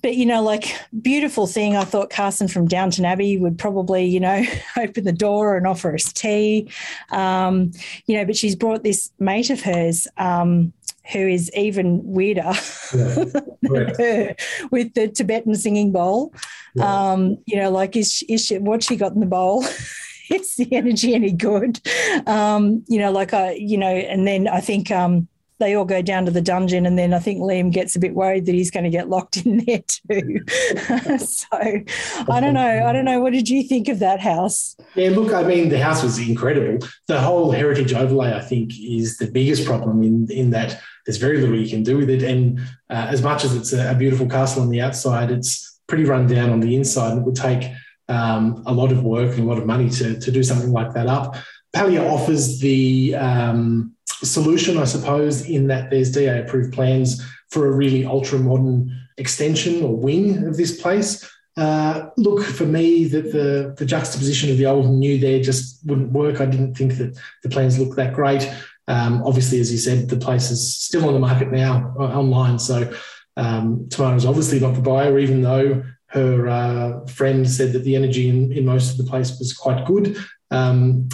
[0.02, 1.76] but you know, like beautiful thing.
[1.76, 4.44] I thought Carson from Downton Abbey would probably, you know,
[4.78, 6.70] open the door and offer us tea.
[7.12, 7.72] Um,
[8.06, 10.08] you know, but she's brought this mate of hers.
[10.18, 10.74] Um,
[11.12, 12.54] who is even weirder
[12.96, 14.34] yeah,
[14.72, 16.34] with the Tibetan singing bowl.
[16.76, 17.12] Yeah.
[17.12, 19.66] Um, you know, like is, is she, what she got in the bowl?
[20.30, 21.80] is the energy any good?
[22.26, 25.28] Um, you know, like I, you know, and then I think um,
[25.64, 28.14] they all go down to the dungeon, and then I think Liam gets a bit
[28.14, 30.40] worried that he's going to get locked in there too.
[31.18, 32.86] so I don't know.
[32.86, 33.20] I don't know.
[33.20, 34.76] What did you think of that house?
[34.96, 36.86] Yeah, look, I mean, the house was incredible.
[37.08, 41.40] The whole heritage overlay, I think, is the biggest problem in in that there's very
[41.40, 42.60] little you can do with it, and
[42.90, 46.28] uh, as much as it's a, a beautiful castle on the outside, it's pretty run
[46.28, 47.72] down on the inside, it would take
[48.10, 50.94] um, a lot of work and a lot of money to, to do something like
[50.94, 51.36] that up.
[51.74, 53.93] Pallier offers the um,
[54.24, 59.84] solution, I suppose, in that there's DA approved plans for a really ultra modern extension
[59.84, 61.30] or wing of this place.
[61.56, 65.86] Uh, look, for me, that the, the juxtaposition of the old and new there just
[65.86, 66.42] wouldn't work.
[66.42, 68.52] I didn't think that the plans looked that great.
[68.88, 72.58] Um, obviously, as you said, the place is still on the market now uh, online.
[72.60, 72.92] So
[73.38, 78.30] um, Tamara's obviously not the buyer, even though her uh, friend said that the energy
[78.30, 80.18] in, in most of the place was quite good.
[80.52, 81.10] Um,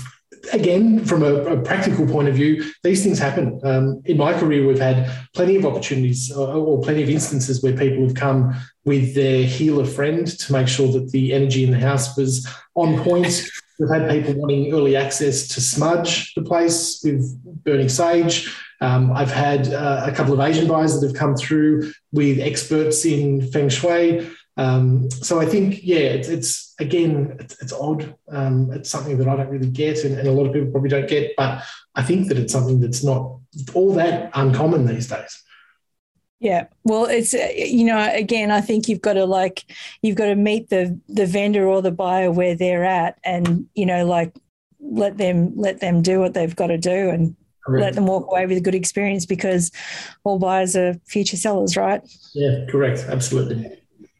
[0.54, 3.60] again, from a, a, practical point of view, these things happen.
[3.64, 7.76] Um, in my career, we've had plenty of opportunities or, or, plenty of instances where
[7.76, 8.54] people have come
[8.86, 13.02] with their healer friend to make sure that the energy in the house was on
[13.04, 13.44] point.
[13.80, 18.54] We've had people wanting early access to smudge the place with burning sage.
[18.82, 23.06] Um, I've had uh, a couple of Asian buyers that have come through with experts
[23.06, 24.30] in feng shui.
[24.58, 28.16] Um, so I think, yeah, it's, it's again, it's, it's odd.
[28.30, 30.90] Um, it's something that I don't really get, and, and, a lot of people probably
[30.90, 31.34] don't get.
[31.38, 31.64] But
[31.96, 33.38] I think that it's something that's not
[33.74, 35.44] all that uncommon these days.
[36.40, 39.66] Yeah, well, it's uh, you know, again, I think you've got to like
[40.02, 43.86] you've got to meet the the vendor or the buyer where they're at, and you
[43.86, 44.34] know, like
[44.80, 47.82] let them let them do what they've got to do, and Correct.
[47.82, 49.70] let them walk away with a good experience because
[50.24, 52.02] all buyers are future sellers, right?
[52.34, 53.80] Yeah, correct, absolutely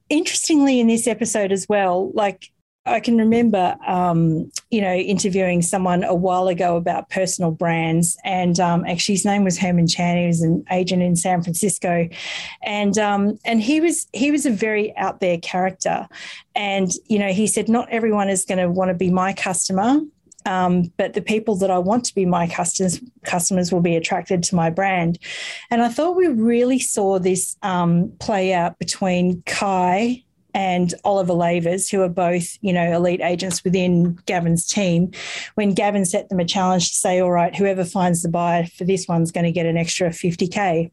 [0.10, 2.52] interestingly, in this episode as well, like
[2.86, 8.60] I can remember, um, you know, interviewing someone a while ago about personal brands, and
[8.60, 10.18] um, actually his name was Herman Chan.
[10.18, 12.08] He was an agent in San Francisco,
[12.64, 16.08] and um, and he was he was a very out there character,
[16.56, 20.00] and you know he said not everyone is going to want to be my customer,
[20.46, 24.44] um, but the people that I want to be my customers customers will be attracted
[24.44, 25.20] to my brand.
[25.70, 30.24] And I thought we really saw this um, play out between Kai
[30.54, 35.12] and Oliver Lavers, who are both, you know, elite agents within Gavin's team,
[35.56, 38.84] when Gavin set them a challenge to say, all right, whoever finds the buyer for
[38.84, 40.92] this one's going to get an extra 50K.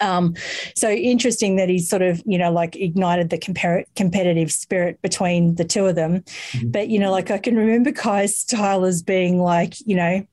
[0.00, 0.34] Um,
[0.74, 5.56] so interesting that he's sort of, you know, like ignited the compar- competitive spirit between
[5.56, 6.20] the two of them.
[6.52, 6.70] Mm-hmm.
[6.70, 10.26] But, you know, like I can remember Kai's style as being like, you know,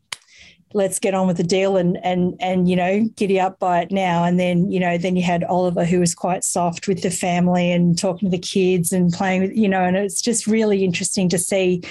[0.73, 3.91] let's get on with the deal and and and you know giddy up by it
[3.91, 7.09] now and then you know then you had oliver who was quite soft with the
[7.09, 10.83] family and talking to the kids and playing with you know and it's just really
[10.83, 11.81] interesting to see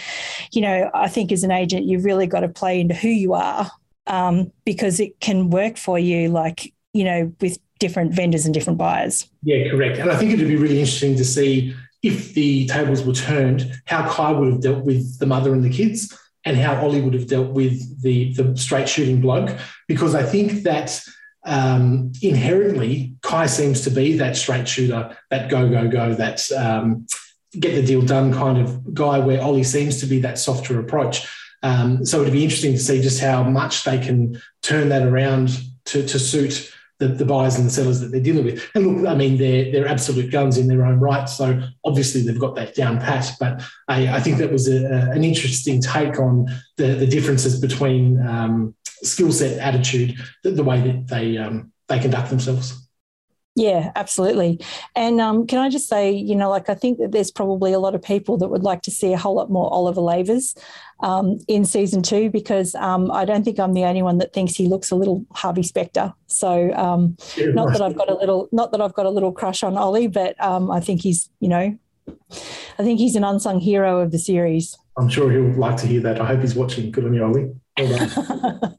[0.52, 3.32] you know i think as an agent you've really got to play into who you
[3.32, 3.70] are
[4.08, 8.78] um, because it can work for you like you know with different vendors and different
[8.78, 9.28] buyers.
[9.42, 9.98] Yeah, correct.
[9.98, 14.08] And I think it'd be really interesting to see if the tables were turned, how
[14.08, 17.26] Kai would have dealt with the mother and the kids and how Ollie would have
[17.26, 19.56] dealt with the, the straight shooting bloke.
[19.88, 21.02] Because I think that
[21.44, 27.06] um, inherently, Kai seems to be that straight shooter, that go, go, go, that um,
[27.58, 31.26] get the deal done kind of guy, where Ollie seems to be that softer approach.
[31.62, 35.50] Um, so it'd be interesting to see just how much they can turn that around
[35.86, 38.68] to, to suit the, the buyers and the sellers that they're dealing with.
[38.74, 41.28] And look, I mean, they're, they're absolute guns in their own right.
[41.28, 43.30] So obviously they've got that down pat.
[43.38, 47.60] But I, I think that was a, a, an interesting take on the, the differences
[47.60, 52.85] between um, skill set, attitude, the, the, way that they, um, they conduct themselves.
[53.56, 54.60] Yeah, absolutely.
[54.94, 57.78] And um, can I just say, you know, like I think that there's probably a
[57.78, 60.54] lot of people that would like to see a whole lot more Oliver Lavers
[61.00, 64.54] um, in season two because um, I don't think I'm the only one that thinks
[64.54, 66.12] he looks a little Harvey Specter.
[66.26, 69.32] So um, yeah, not that I've got a little, not that I've got a little
[69.32, 71.78] crush on Ollie, but um, I think he's, you know,
[72.78, 74.76] I think he's an unsung hero of the series.
[74.98, 76.20] I'm sure he'll like to hear that.
[76.20, 76.90] I hope he's watching.
[76.90, 77.54] Good on you, Ollie.
[77.78, 78.76] Well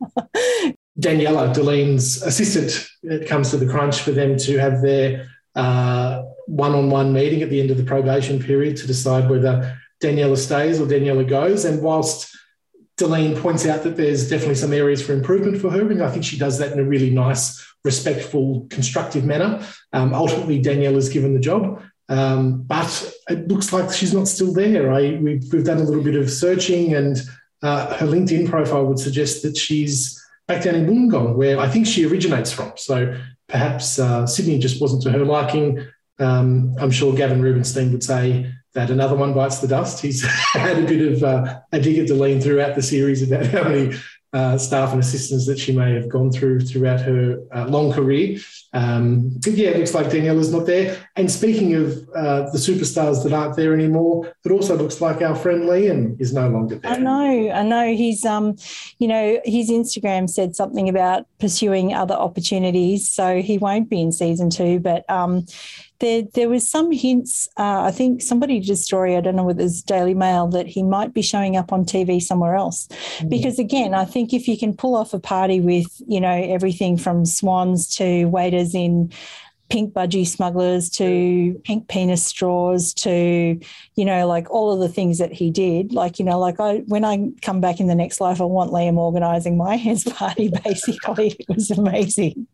[0.99, 7.13] Daniela, Delene's assistant, it comes to the crunch for them to have their uh, one-on-one
[7.13, 11.27] meeting at the end of the probation period to decide whether Daniela stays or Daniela
[11.27, 11.65] goes.
[11.65, 12.35] And whilst
[12.97, 16.25] D'Leanne points out that there's definitely some areas for improvement for her, and I think
[16.25, 19.63] she does that in a really nice, respectful, constructive manner.
[19.93, 24.51] Um, ultimately, Danielle is given the job, um, but it looks like she's not still
[24.51, 24.91] there.
[24.91, 27.21] I, we've, we've done a little bit of searching, and
[27.61, 30.16] uh, her LinkedIn profile would suggest that she's
[30.47, 32.71] back down in Wollongong, where I think she originates from.
[32.75, 33.17] So
[33.47, 35.85] perhaps uh, Sydney just wasn't to her liking.
[36.19, 40.01] Um, I'm sure Gavin Rubinstein would say that another one bites the dust.
[40.01, 40.23] He's
[40.53, 43.95] had a bit of uh, a dig at D'Leanne throughout the series about how many
[44.37, 48.37] uh, staff and assistants that she may have gone through throughout her uh, long career.
[48.73, 50.95] Um, yeah, it looks like Danielle is not there.
[51.15, 55.35] And speaking of uh, the superstars that aren't there anymore, it also looks like our
[55.35, 56.91] friend Liam is no longer there.
[56.91, 57.87] I know, I know.
[57.95, 58.57] He's, um,
[58.99, 64.11] you know, his Instagram said something about pursuing other opportunities, so he won't be in
[64.11, 64.79] season two.
[64.79, 65.47] But um,
[65.99, 67.47] there there was some hints.
[67.57, 69.15] Uh, I think somebody did a story.
[69.15, 72.21] I don't know whether it's Daily Mail that he might be showing up on TV
[72.21, 72.87] somewhere else.
[72.87, 73.29] Mm-hmm.
[73.29, 76.97] Because again, I think if you can pull off a party with you know everything
[76.97, 79.11] from swans to waiters in
[79.69, 83.59] pink budgie smugglers to pink penis straws to
[83.95, 86.77] you know like all of the things that he did like you know like i
[86.87, 90.49] when i come back in the next life i want liam organizing my hands party
[90.63, 92.47] basically it was amazing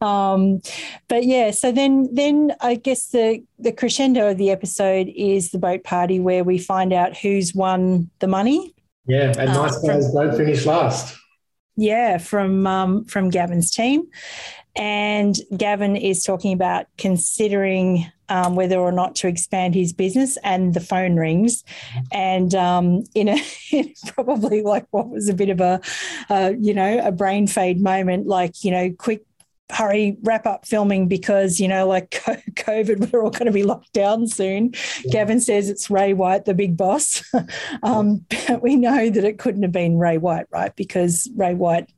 [0.00, 0.60] um,
[1.08, 5.58] but yeah, so then then I guess the the crescendo of the episode is the
[5.58, 8.74] boat party where we find out who's won the money.
[9.06, 11.16] Yeah, and uh, nice guys don't finish last.
[11.76, 14.04] Yeah, from um, from Gavin's team,
[14.76, 20.74] and Gavin is talking about considering um, whether or not to expand his business, and
[20.74, 21.64] the phone rings,
[22.12, 23.42] and um, in a
[24.06, 25.80] probably like what was a bit of a,
[26.30, 29.22] uh, you know, a brain fade moment, like you know, quick
[29.70, 32.10] hurry wrap up filming because you know like
[32.54, 34.72] covid we're all going to be locked down soon.
[35.04, 35.12] Yeah.
[35.12, 37.22] gavin says it's ray white the big boss.
[37.82, 40.74] Um, but we know that it couldn't have been ray white right?
[40.76, 41.90] Because ray white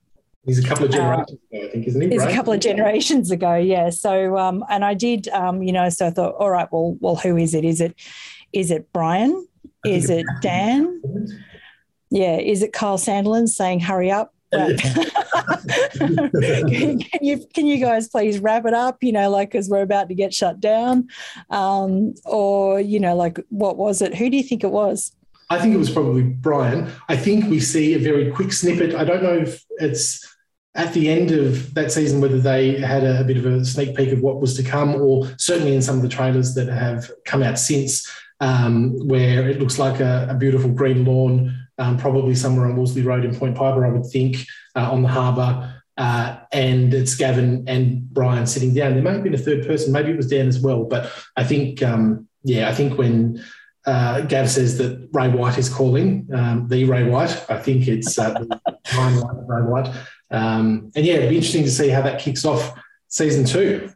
[0.47, 2.09] He's a couple of uh, generations uh, ago, I think, isn't he?
[2.09, 2.31] He's right?
[2.31, 3.91] a couple of generations ago, yeah.
[3.91, 7.17] So, um, and I did, um, you know, so I thought, all right, well, well,
[7.17, 7.65] who is it?
[7.65, 7.97] Is it,
[8.53, 9.47] is it Brian?
[9.85, 11.03] Is it Dan?
[12.11, 12.37] Yeah.
[12.39, 14.33] Is it Kyle Sandilands saying, hurry up?
[14.53, 14.71] can,
[17.21, 19.03] you can you guys please wrap it up?
[19.03, 21.09] You know, like because we're about to get shut down,
[21.51, 24.15] um, or you know, like what was it?
[24.15, 25.13] Who do you think it was?
[25.51, 26.91] I think it was probably Brian.
[27.09, 28.95] I think we see a very quick snippet.
[28.95, 30.25] I don't know if it's
[30.77, 33.97] at the end of that season whether they had a, a, bit of a sneak
[33.97, 37.11] peek of what was to come, or certainly in some of the trailers that have
[37.25, 38.09] come out since,
[38.41, 43.03] um, where it looks like a, a beautiful green lawn, um, probably somewhere on Wolseley
[43.03, 44.37] Road in Point Piper, I would think,
[44.75, 45.83] uh, on the harbour.
[45.97, 48.93] Uh, and it's Gavin and Brian sitting down.
[48.93, 50.85] There may have been a third person, maybe it was Dan as well.
[50.85, 53.43] But I think, um, yeah, I think when
[53.87, 58.19] uh, Gav says that Ray White is calling, um, the Ray White, I think it's
[58.19, 58.35] uh,
[58.99, 59.91] Ray White.
[60.31, 63.91] Um, and yeah, it'd be interesting to see how that kicks off season two.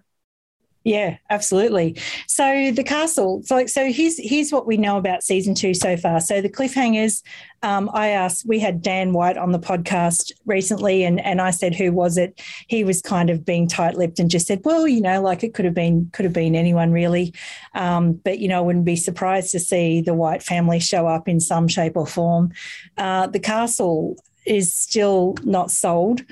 [0.83, 1.99] Yeah, absolutely.
[2.27, 3.43] So the castle.
[3.45, 6.21] So, like, so here's here's what we know about season two so far.
[6.21, 7.23] So the cliffhangers.
[7.63, 8.47] Um, I asked.
[8.47, 12.41] We had Dan White on the podcast recently, and and I said, "Who was it?"
[12.67, 15.67] He was kind of being tight-lipped and just said, "Well, you know, like it could
[15.67, 17.35] have been could have been anyone really."
[17.75, 21.29] Um, but you know, I wouldn't be surprised to see the White family show up
[21.29, 22.53] in some shape or form.
[22.97, 24.17] Uh, the castle
[24.47, 26.23] is still not sold.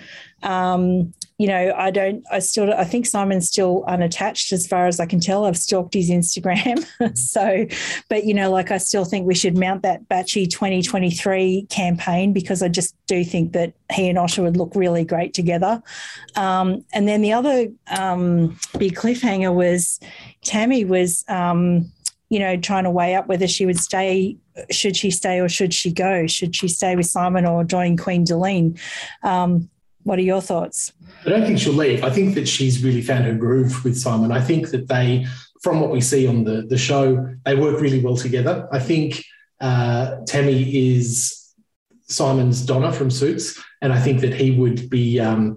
[0.43, 4.99] Um, you know, I don't, I still, I think Simon's still unattached as far as
[4.99, 5.47] I can tell.
[5.47, 6.85] I've stalked his Instagram.
[7.17, 7.67] so,
[8.09, 12.61] but, you know, like I still think we should mount that Batchy 2023 campaign because
[12.63, 15.81] I just do think that he and Osher would look really great together.
[16.35, 20.01] Um, and then the other um, big cliffhanger was
[20.43, 21.91] Tammy was, um,
[22.31, 24.37] you know, trying to weigh up whether she would stay,
[24.71, 26.27] should she stay or should she go?
[26.27, 28.79] Should she stay with Simon or join Queen D'Leanne?
[29.23, 29.71] Um,
[30.03, 30.93] what are your thoughts?
[31.25, 32.05] I don't think she'll leave.
[32.05, 34.33] I think that she's really found her groove with Simon.
[34.33, 35.27] I think that they,
[35.63, 38.69] from what we see on the, the show, they work really well together.
[38.73, 39.23] I think
[39.61, 41.53] uh, Tammy is
[42.09, 45.57] Simon's Donna from Suits, and I think that he would be um,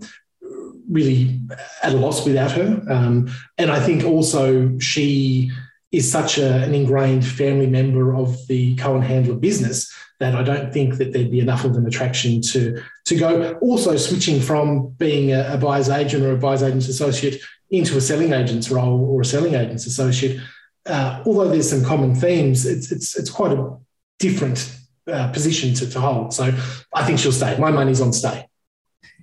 [0.90, 1.40] really
[1.84, 2.82] at a loss without her.
[2.90, 5.52] Um, and I think also she
[5.92, 10.72] is such a, an ingrained family member of the Cohen Handler business that I don't
[10.72, 13.58] think that there'd be enough of an attraction to, to go.
[13.62, 18.02] Also, switching from being a, a buyer's agent or a buyer's agent's associate into a
[18.02, 20.40] selling agent's role or a selling agent's associate,
[20.86, 23.76] uh, although there's some common themes, it's, it's, it's quite a
[24.20, 24.78] different
[25.08, 26.34] uh, position to, to hold.
[26.34, 26.54] So
[26.94, 27.58] I think she'll stay.
[27.58, 28.48] My money's on stay.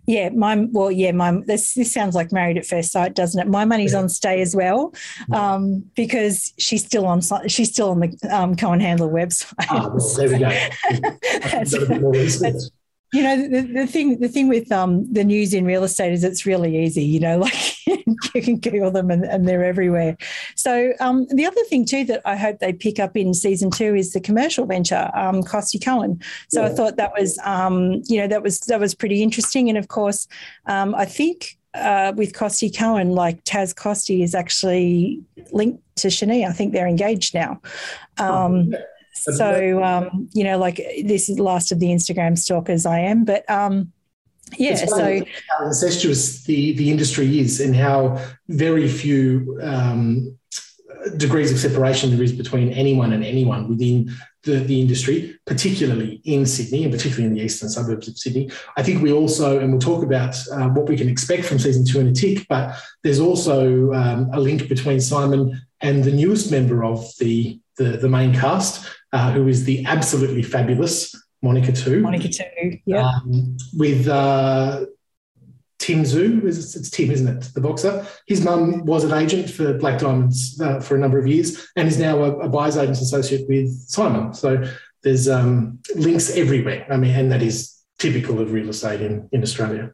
[0.08, 3.46] Yeah, my well, yeah, my this this sounds like married at first sight, doesn't it?
[3.46, 4.94] My money's on stay as well,
[5.34, 9.66] um, because she's still on she's still on the um, Cohen Handler website.
[9.68, 10.48] Ah, well, there we go.
[11.42, 12.70] that's,
[13.12, 16.24] you know the, the thing the thing with um, the news in real estate is
[16.24, 17.38] it's really easy you know
[17.86, 17.86] like
[18.34, 20.16] you can google them and, and they're everywhere
[20.54, 23.94] so um, the other thing too that i hope they pick up in season two
[23.94, 26.68] is the commercial venture um, Costi cohen so yeah.
[26.68, 29.88] i thought that was um, you know that was that was pretty interesting and of
[29.88, 30.28] course
[30.66, 36.48] um, i think uh, with Costi Cohen, like Taz Costi is actually linked to Shani.
[36.48, 37.60] I think they're engaged now.
[38.16, 38.78] Um, oh,
[39.18, 43.24] so um, you know, like this is the last of the Instagram stalkers I am,
[43.24, 43.92] but um,
[44.56, 44.74] yeah.
[44.74, 50.38] So how incestuous the the industry is, and how very few um,
[51.16, 54.10] degrees of separation there is between anyone and anyone within
[54.44, 58.50] the, the industry, particularly in Sydney and particularly in the eastern suburbs of Sydney.
[58.76, 61.84] I think we also, and we'll talk about uh, what we can expect from season
[61.84, 66.50] two in a tick, but there's also um, a link between Simon and the newest
[66.50, 72.00] member of the, the, the main cast, uh, who is the absolutely fabulous Monica Tu.
[72.00, 73.08] Monica Tu, yeah.
[73.08, 74.86] Um, with uh,
[75.78, 77.54] Tim Tszyu, it's Tim, isn't it?
[77.54, 78.06] The boxer.
[78.26, 81.86] His mum was an agent for Black Diamonds uh, for a number of years and
[81.86, 84.34] is now a, a buyer's agent associate with Simon.
[84.34, 84.64] So
[85.02, 86.86] there's um, links everywhere.
[86.90, 89.92] I mean, and that is typical of real estate in, in Australia.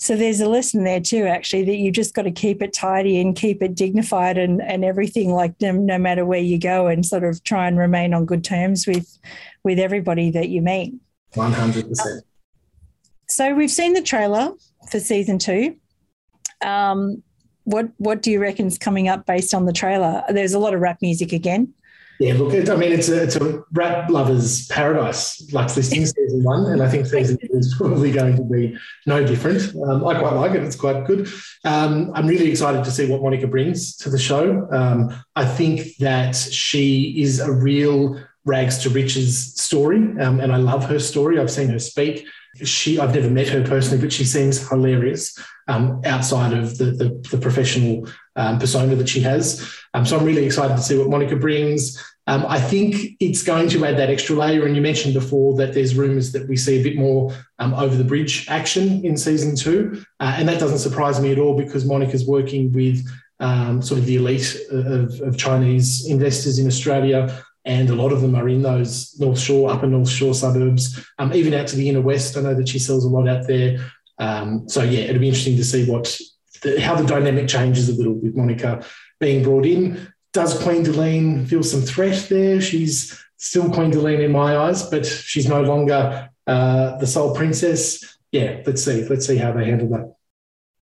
[0.00, 3.20] So there's a lesson there too, actually, that you just got to keep it tidy
[3.20, 7.04] and keep it dignified and, and everything, like no, no matter where you go, and
[7.04, 9.18] sort of try and remain on good terms with
[9.64, 10.94] with everybody that you meet.
[11.34, 12.24] One hundred percent.
[13.28, 14.52] So we've seen the trailer
[14.88, 15.76] for season two.
[16.64, 17.24] Um,
[17.64, 20.22] what what do you reckon is coming up based on the trailer?
[20.28, 21.74] There's a lot of rap music again.
[22.20, 26.66] Yeah, look, I mean, it's a, it's a rap lover's paradise, Luxe listing season one,
[26.66, 29.72] and I think season two is probably going to be no different.
[29.84, 31.28] Um, I quite like it; it's quite good.
[31.64, 34.68] Um, I'm really excited to see what Monica brings to the show.
[34.72, 40.56] Um, I think that she is a real rags to riches story, um, and I
[40.56, 41.38] love her story.
[41.38, 42.26] I've seen her speak.
[42.64, 45.38] She, I've never met her personally, but she seems hilarious
[45.68, 48.08] um, outside of the, the, the professional
[48.38, 49.70] um, persona that she has.
[49.92, 52.02] Um, so I'm really excited to see what Monica brings.
[52.26, 54.64] Um, I think it's going to add that extra layer.
[54.64, 57.96] And you mentioned before that there's rumours that we see a bit more um, over
[57.96, 60.04] the bridge action in season two.
[60.20, 63.06] Uh, and that doesn't surprise me at all because Monica's working with
[63.40, 68.22] um, sort of the elite of, of Chinese investors in Australia and a lot of
[68.22, 71.88] them are in those North Shore, upper North Shore suburbs, um, even out to the
[71.88, 72.36] inner west.
[72.36, 73.78] I know that she sells a lot out there.
[74.18, 76.18] Um, so yeah, it'll be interesting to see what
[76.62, 78.84] the, how the dynamic changes a little with Monica
[79.20, 80.12] being brought in.
[80.32, 82.60] Does Queen D'Leanne feel some threat there?
[82.60, 88.18] She's still Queen D'Leanne in my eyes, but she's no longer uh, the sole princess.
[88.32, 89.04] Yeah, let's see.
[89.04, 90.14] Let's see how they handle that.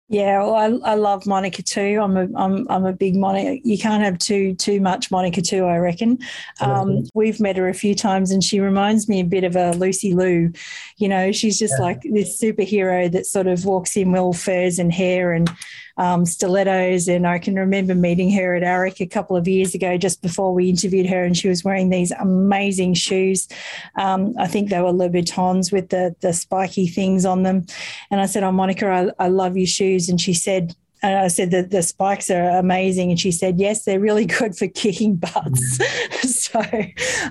[0.09, 1.99] Yeah, well, I, I love Monica too.
[2.03, 3.59] I'm a I'm I'm a big Monica.
[3.65, 5.65] You can't have too too much Monica too.
[5.65, 6.19] I reckon.
[6.61, 9.71] Um, we've met her a few times, and she reminds me a bit of a
[9.73, 10.53] Lucy Liu.
[10.99, 11.85] You know, she's just yeah.
[11.85, 15.51] like this superhero that sort of walks in well furs and hair and
[15.97, 17.09] um, stilettos.
[17.09, 20.53] And I can remember meeting her at AREC a couple of years ago, just before
[20.53, 23.49] we interviewed her, and she was wearing these amazing shoes.
[23.97, 27.67] Um, I think they were Louboutins with the the spiky things on them.
[28.11, 28.87] And I said, "Oh, Monica,
[29.19, 30.75] I, I love your shoes." And she said,
[31.05, 33.11] and I said that the spikes are amazing.
[33.11, 35.79] And she said, yes, they're really good for kicking butts.
[36.23, 36.63] so,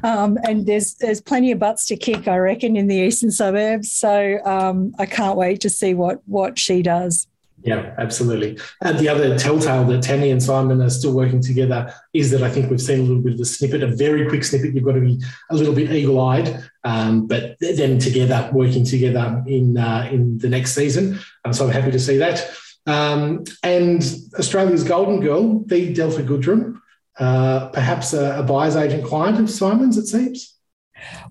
[0.03, 3.91] um, and there's there's plenty of butts to kick, I reckon, in the eastern suburbs.
[3.91, 7.27] So um, I can't wait to see what what she does.
[7.65, 8.59] Yeah, absolutely.
[8.81, 12.49] And the other telltale that Tammy and Simon are still working together is that I
[12.49, 14.75] think we've seen a little bit of a snippet, a very quick snippet.
[14.75, 19.77] You've got to be a little bit eagle-eyed, um, but them together, working together in
[19.77, 21.19] uh, in the next season.
[21.45, 22.53] Um, so I'm happy to see that.
[22.85, 24.03] Um, and
[24.37, 26.81] Australia's golden girl, the Delta Goodrem,
[27.17, 30.52] uh, perhaps a, a buyer's agent client of Simon's, it seems.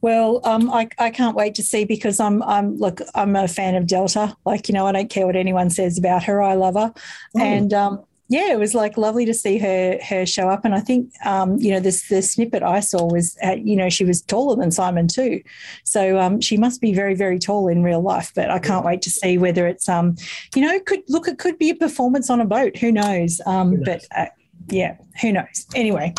[0.00, 3.74] Well, um, I, I can't wait to see because I'm I'm look I'm a fan
[3.74, 4.36] of Delta.
[4.44, 6.42] Like you know, I don't care what anyone says about her.
[6.42, 6.92] I love her,
[7.36, 7.40] oh.
[7.40, 10.64] and um, yeah, it was like lovely to see her her show up.
[10.64, 13.90] And I think um, you know this the snippet I saw was at, you know
[13.90, 15.42] she was taller than Simon too,
[15.84, 18.32] so um, she must be very very tall in real life.
[18.34, 20.16] But I can't wait to see whether it's um
[20.54, 22.76] you know could look it could be a performance on a boat.
[22.78, 23.40] Who knows?
[23.44, 24.26] Um, but uh,
[24.68, 25.66] yeah, who knows?
[25.74, 26.14] Anyway,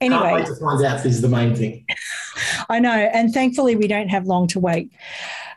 [0.00, 1.84] anyway, Can't wait to find out is the main thing.
[2.68, 4.92] I know, and thankfully we don't have long to wait.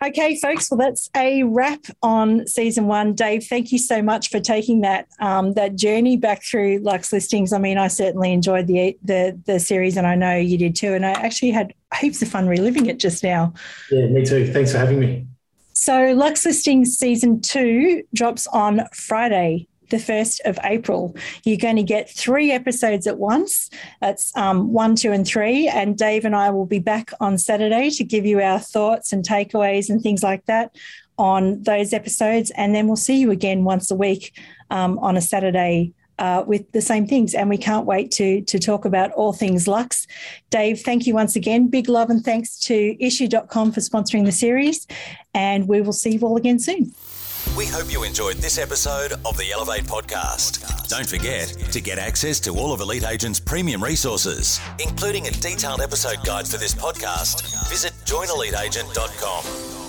[0.03, 0.71] Okay, folks.
[0.71, 3.13] Well, that's a wrap on season one.
[3.13, 7.53] Dave, thank you so much for taking that um, that journey back through Luxe listings.
[7.53, 10.93] I mean, I certainly enjoyed the the the series, and I know you did too.
[10.93, 13.53] And I actually had heaps of fun reliving it just now.
[13.91, 14.51] Yeah, me too.
[14.51, 15.27] Thanks for having me.
[15.73, 21.15] So, Luxe Listings season two drops on Friday, the 1st of April.
[21.45, 23.69] You're going to get three episodes at once.
[23.99, 25.67] That's um, one, two, and three.
[25.67, 29.23] And Dave and I will be back on Saturday to give you our thoughts and
[29.23, 30.75] takeaways and things like that
[31.17, 32.51] on those episodes.
[32.51, 34.35] And then we'll see you again once a week
[34.71, 37.33] um, on a Saturday uh, with the same things.
[37.33, 40.07] And we can't wait to, to talk about all things Luxe.
[40.49, 41.67] Dave, thank you once again.
[41.67, 44.87] Big love and thanks to issuu.com for sponsoring the series.
[45.33, 46.93] And we will see you all again soon.
[47.57, 50.87] We hope you enjoyed this episode of the Elevate podcast.
[50.87, 55.81] Don't forget to get access to all of Elite Agent's premium resources, including a detailed
[55.81, 57.69] episode guide for this podcast.
[57.69, 59.80] Visit joineliteagent.com.